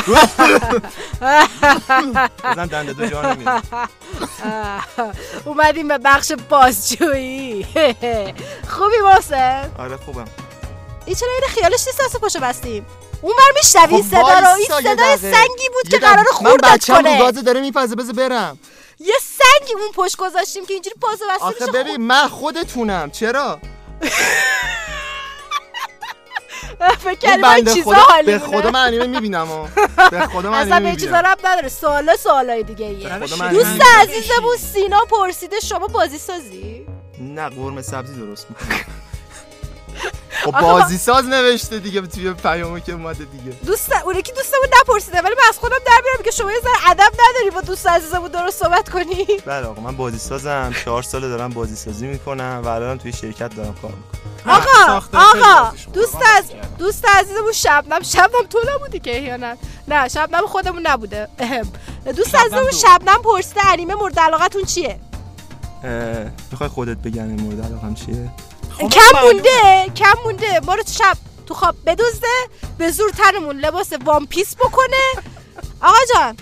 [2.44, 3.22] بزن دنده دو جا
[5.44, 7.66] اومدیم به بخش بازجویی.
[8.76, 10.24] خوبی محسن آره خوبم.
[11.06, 12.86] این چرا این خیالش نیست دست پاشو بستیم؟
[13.22, 14.48] اون بر میشنوی خب صدا رو.
[14.54, 15.16] این صدای.
[15.16, 16.30] سنگی بود که قرار دقیقه.
[16.44, 17.32] من خوردت بچه‌م کنه.
[17.32, 18.58] داره میپزه بذار برم.
[18.98, 23.10] یه سنگی اون پشت گذاشتیم که اینجوری پازو بسته آخه ببین من خودتونم.
[23.10, 23.58] چرا؟
[27.04, 28.38] فکر من بنده چیزا حالی به.
[28.38, 29.48] خدا من انیمه می‌بینم
[30.10, 31.68] به خدا من اصلا به چیزا رب نداره.
[31.68, 33.18] سوالا سوالای دیگه ایه.
[33.18, 36.86] دوست عزیزمون سینا پرسیده شما بازی سازی؟
[37.20, 38.80] نه قرمه سبزی درست می‌کنم.
[40.44, 43.56] خب بازی ساز نوشته دیگه توی پیامو که اومده دیگه.
[43.66, 46.90] دوست اون یکی دوستمون نپرسیده ولی من از خودم در میارم که شما یه ذره
[46.90, 49.26] ادب نداری با دوست عزیزمون درست صحبت کنی.
[49.46, 50.74] بله آقا من بازی سازم.
[50.84, 54.33] چهار ساله دارم بازی سازی می‌کنم و الان توی شرکت دارم کار می‌کنم.
[54.46, 55.72] آقا آقا.
[55.92, 56.44] دوست از
[56.78, 59.54] دوست عزیزمون شبنم شبنم تو نبودی که احیانا
[59.88, 61.28] نه شبنم خودمون نبوده.
[61.38, 61.72] اهم.
[62.16, 62.70] دوست عزیزمون.
[62.70, 65.00] شبنم پرسیده انیمه مورد علاقتون چیه؟
[66.50, 68.30] می‌خوای خودت بگن مورد علاقم چیه؟
[68.78, 70.60] خب، کم مونده کم مونده.
[70.60, 71.16] ما رو شب
[71.46, 75.24] تو خواب بدزده به زور تنمون لباس وان پیس بکنه.
[75.80, 76.36] آقا جان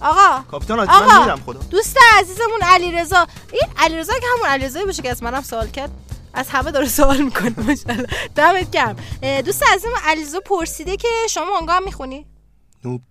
[0.00, 0.42] آقا.
[0.50, 1.06] کاپیتان آجی آقا.
[1.06, 1.60] من میرم خدا.
[1.70, 3.26] دوست عزیزمون علیرضا.
[3.52, 5.90] این علیرضا که همون علیرضایی باشه که از منم سوال کرد.
[6.34, 8.08] از همه داره سوال می‌کنه ماشاءالله.
[8.34, 8.96] دمت گرم.
[9.44, 12.26] دوست عزیزمون علیرضا پرسیده که شما مانگا هم می‌خونی؟
[12.84, 13.02] نوپ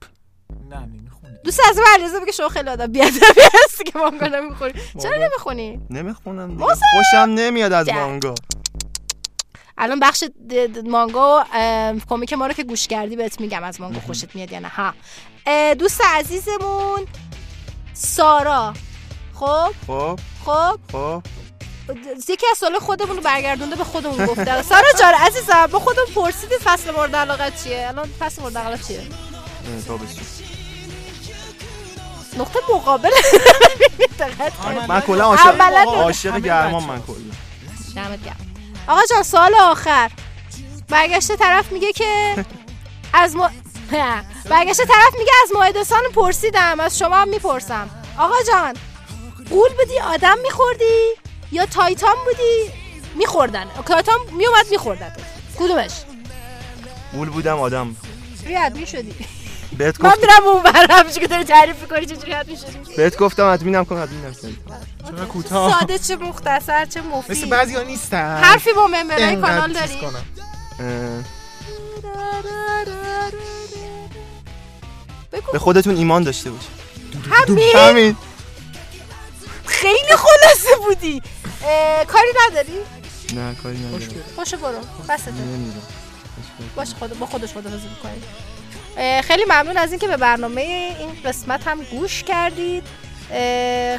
[0.69, 5.17] نه نمی‌خونی دوست عزیزم علیرضا بگه شما خیلی آدم بیادبی هستی که مانگا نمی‌خونی چرا
[5.17, 7.89] نمی‌خونی؟ نمی‌خونم خوشم نمیاد از.
[7.89, 8.35] مانگا.
[9.77, 10.23] الان بخش
[10.85, 14.59] مانگا و کمیک ما رو که گوش کردی بهت میگم از مانگا خوشت میاد یا
[14.59, 14.67] نه.
[14.67, 14.93] ها.
[15.73, 17.07] دوست عزیزمون
[17.93, 18.73] سارا.
[19.33, 20.19] خب؟ خب.
[20.45, 21.23] خب؟ خب.
[22.29, 26.57] یکی از سوال خودمون رو برگردونده به خودمون گفته سارا جان عزیزم با خودمون پرسیدید
[26.63, 29.01] فصل مورد علاقت چیه؟ الان فصل مورد علاقت چیه؟
[32.37, 33.09] نقطه مقابل.
[34.87, 36.83] من کلا عاشق گرمان.
[36.83, 37.15] من کلا.
[37.95, 38.37] دمت گرم.
[38.87, 40.11] آقا جان سوال آخر.
[40.89, 42.45] برگشته طرف میگه که
[43.13, 43.49] از ما
[44.49, 47.89] برگشته طرف میگه از ماهدسان پرسیدم از شما هم می‌پرسم.
[48.17, 48.73] آقا جان
[49.49, 51.20] قول بودی آدم میخوردی؟
[51.51, 52.71] یا تایتان بودی؟
[53.15, 53.65] میخوردن.
[53.85, 55.15] تایتان میومد میخوردن.
[55.59, 55.91] کدومش؟
[57.13, 57.95] گول بودم آدم.
[58.45, 59.13] روی ادمین شدی
[59.77, 63.45] بهت من گفت میرم اون برم که داری تعریف می‌کنی چجوری ادمین شدی بهت گفتم
[63.45, 64.55] ادمینم کن ادمینم کن.
[65.09, 67.49] چرا کوتاه؟ ساده چه مختصر چه مثل مفید.
[67.49, 68.37] بعضی ها نیستن.
[68.43, 69.97] حرفی با ممبرای کانال داری؟
[75.51, 76.63] به خودتون ایمان داشته باش
[77.31, 78.17] همین همین.
[79.81, 81.21] خیلی خلاصه بودی.
[82.07, 82.79] کاری نداری؟
[83.33, 84.23] نه کاری ندارم.
[84.35, 84.79] خوشو برو.
[85.09, 85.81] بسته نمی‌رم.
[86.75, 88.23] باش خود با خودش خدافظی می‌کنیم.
[89.21, 90.61] خیلی ممنون از اینکه به برنامه
[90.99, 92.83] این قسمت هم گوش کردید.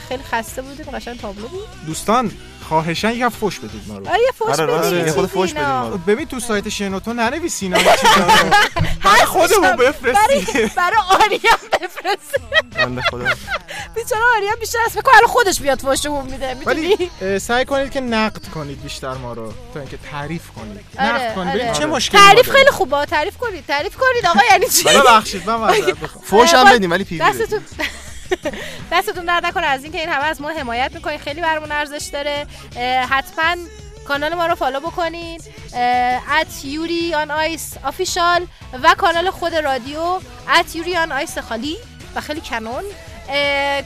[0.09, 1.69] خیلی خسته بودیم قشنگ تابلو بود.
[1.87, 2.33] دوستان
[2.73, 4.09] خواهشن یکم فوش بدید ما رو.
[4.09, 5.83] آره یه فوش آره، راست بدید خود فوش بدید اینا.
[5.83, 5.99] ما رو.
[5.99, 8.51] ببین تو سایت شنوتو چیزا رو.
[9.05, 12.41] برای خودمون بفرستید برای برای آریا بفرست
[12.75, 13.25] بنده خدا.
[13.95, 18.01] بیچاره آریا بیشتر از فکر الان خودش بیاد فوشمون میده ولی می‌دونی سعی کنید که
[18.01, 20.81] نقد کنید بیشتر ما رو تا اینکه تعریف کنید.
[20.99, 21.49] آره، نقد کنید.
[21.49, 21.59] آره.
[21.59, 22.51] ببین چه مشکلی تعریف.
[22.51, 24.27] خیلی خوبه تعریف کنید تعریف کنید.
[24.27, 25.73] آقا یعنی چی؟ ببخشید من
[26.25, 27.25] فوش هم بدیم ولی پیوی.
[27.31, 27.61] دستتون
[28.93, 29.67] دستتون درد نکنه.
[29.67, 31.19] از اینکه این همه از ما حمایت می‌کنین.
[31.19, 32.47] خیلی برامون ارزش داره.
[33.11, 33.57] حتما
[34.09, 35.41] کانال ما رو follow بکنین.
[36.41, 38.47] at Yuri on Ice official
[38.83, 41.77] و کانال خود رادیو at Yuri on Ice خالی
[42.15, 42.85] و خیلی کنون.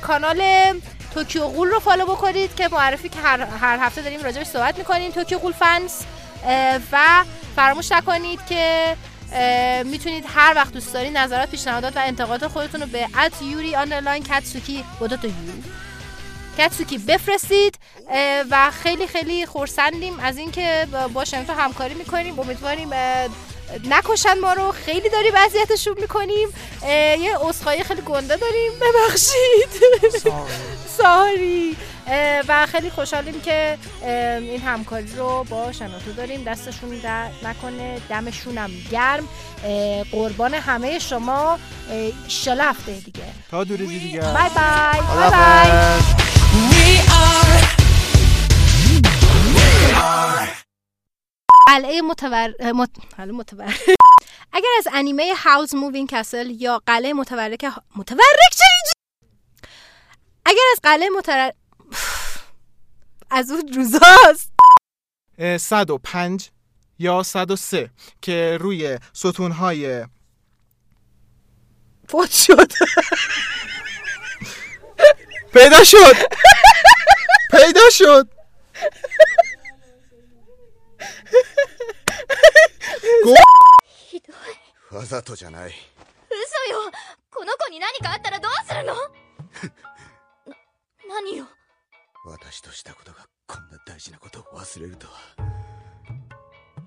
[0.02, 0.42] کانال
[1.14, 5.10] Tokyo Ghoul رو follow بکنید که معرفی که هر, هر هفته داریم راجبش صحبت می‌کنیم.
[5.10, 6.04] Tokyo Ghoul fans
[6.92, 7.24] و
[7.56, 8.96] فراموش نکنید که
[9.84, 14.24] می‌تونید هر وقت دوست دارید نظرات پیشنهادات و انتقادات خودتون رو به at Yuri underline
[14.24, 15.34] Katsuki با دو تا u.
[16.56, 17.74] Katsuki بفرستید.
[18.50, 22.38] و خیلی خیلی خورسندیم از اینکه با- شنوتو همکاری می‌کنیم.
[22.40, 22.90] امیدواریم
[23.84, 24.72] نکشن ما رو.
[24.72, 26.48] خیلی داریم اذیتشون می‌کنیم.
[27.20, 28.72] یه عذرخواهی خیلی گنده داریم.
[28.80, 29.68] ببخشید.
[30.98, 31.76] sorry
[32.48, 33.78] و خیلی خوشحالیم که
[34.40, 36.44] این همکاری رو با شنوتو داریم.
[36.44, 39.28] دستشون درد نکنه دمشونم گرم.
[40.12, 41.58] قربان همه شما.
[41.90, 43.24] ایشالا هفته دیگه.
[43.50, 44.20] تا دوری دیگه.
[44.20, 45.00] bye bye.
[45.16, 46.06] bye bye.
[51.66, 52.72] قلعه متور...
[52.72, 52.90] مت...
[53.18, 53.64] متور...
[54.52, 57.64] اگر از انیمه Howl's Moving Castle یا قلعه متحرک
[57.96, 58.64] متحرک چه؟
[60.44, 61.52] اگر از قلعه متر...
[63.29, 64.51] از اون روزاست
[65.37, 66.49] اه، 105
[66.99, 67.89] یا 103
[68.21, 70.05] که روی ستونهای
[72.07, 72.71] فوت شد
[75.53, 76.15] پیدا شد
[77.51, 78.29] پیدا شد
[85.11, 85.71] ざとじゃない。
[85.71, 86.89] 嘘よ
[87.29, 89.01] この子に何かあったらどうするのな、
[91.09, 91.45] 何よ
[92.28, 95.12] 私としたことがこんな大事なことを忘れるとは。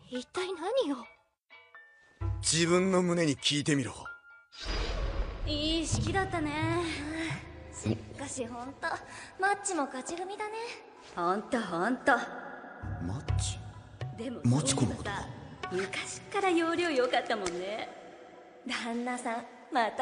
[0.09, 0.47] 一体
[0.83, 0.97] 何よ
[2.41, 3.93] 自分の胸に聞いてみろ。
[5.47, 6.83] いい式だったね。
[7.73, 8.87] しかしほんと
[9.39, 10.55] マッチも勝ち組だね。
[11.15, 12.11] ほんとほんと
[13.07, 13.57] マッチ？
[14.21, 15.27] でもマチコのそういえばさ
[15.71, 17.87] 昔っから容量良かったもんね。
[18.67, 19.93] 旦那さんまた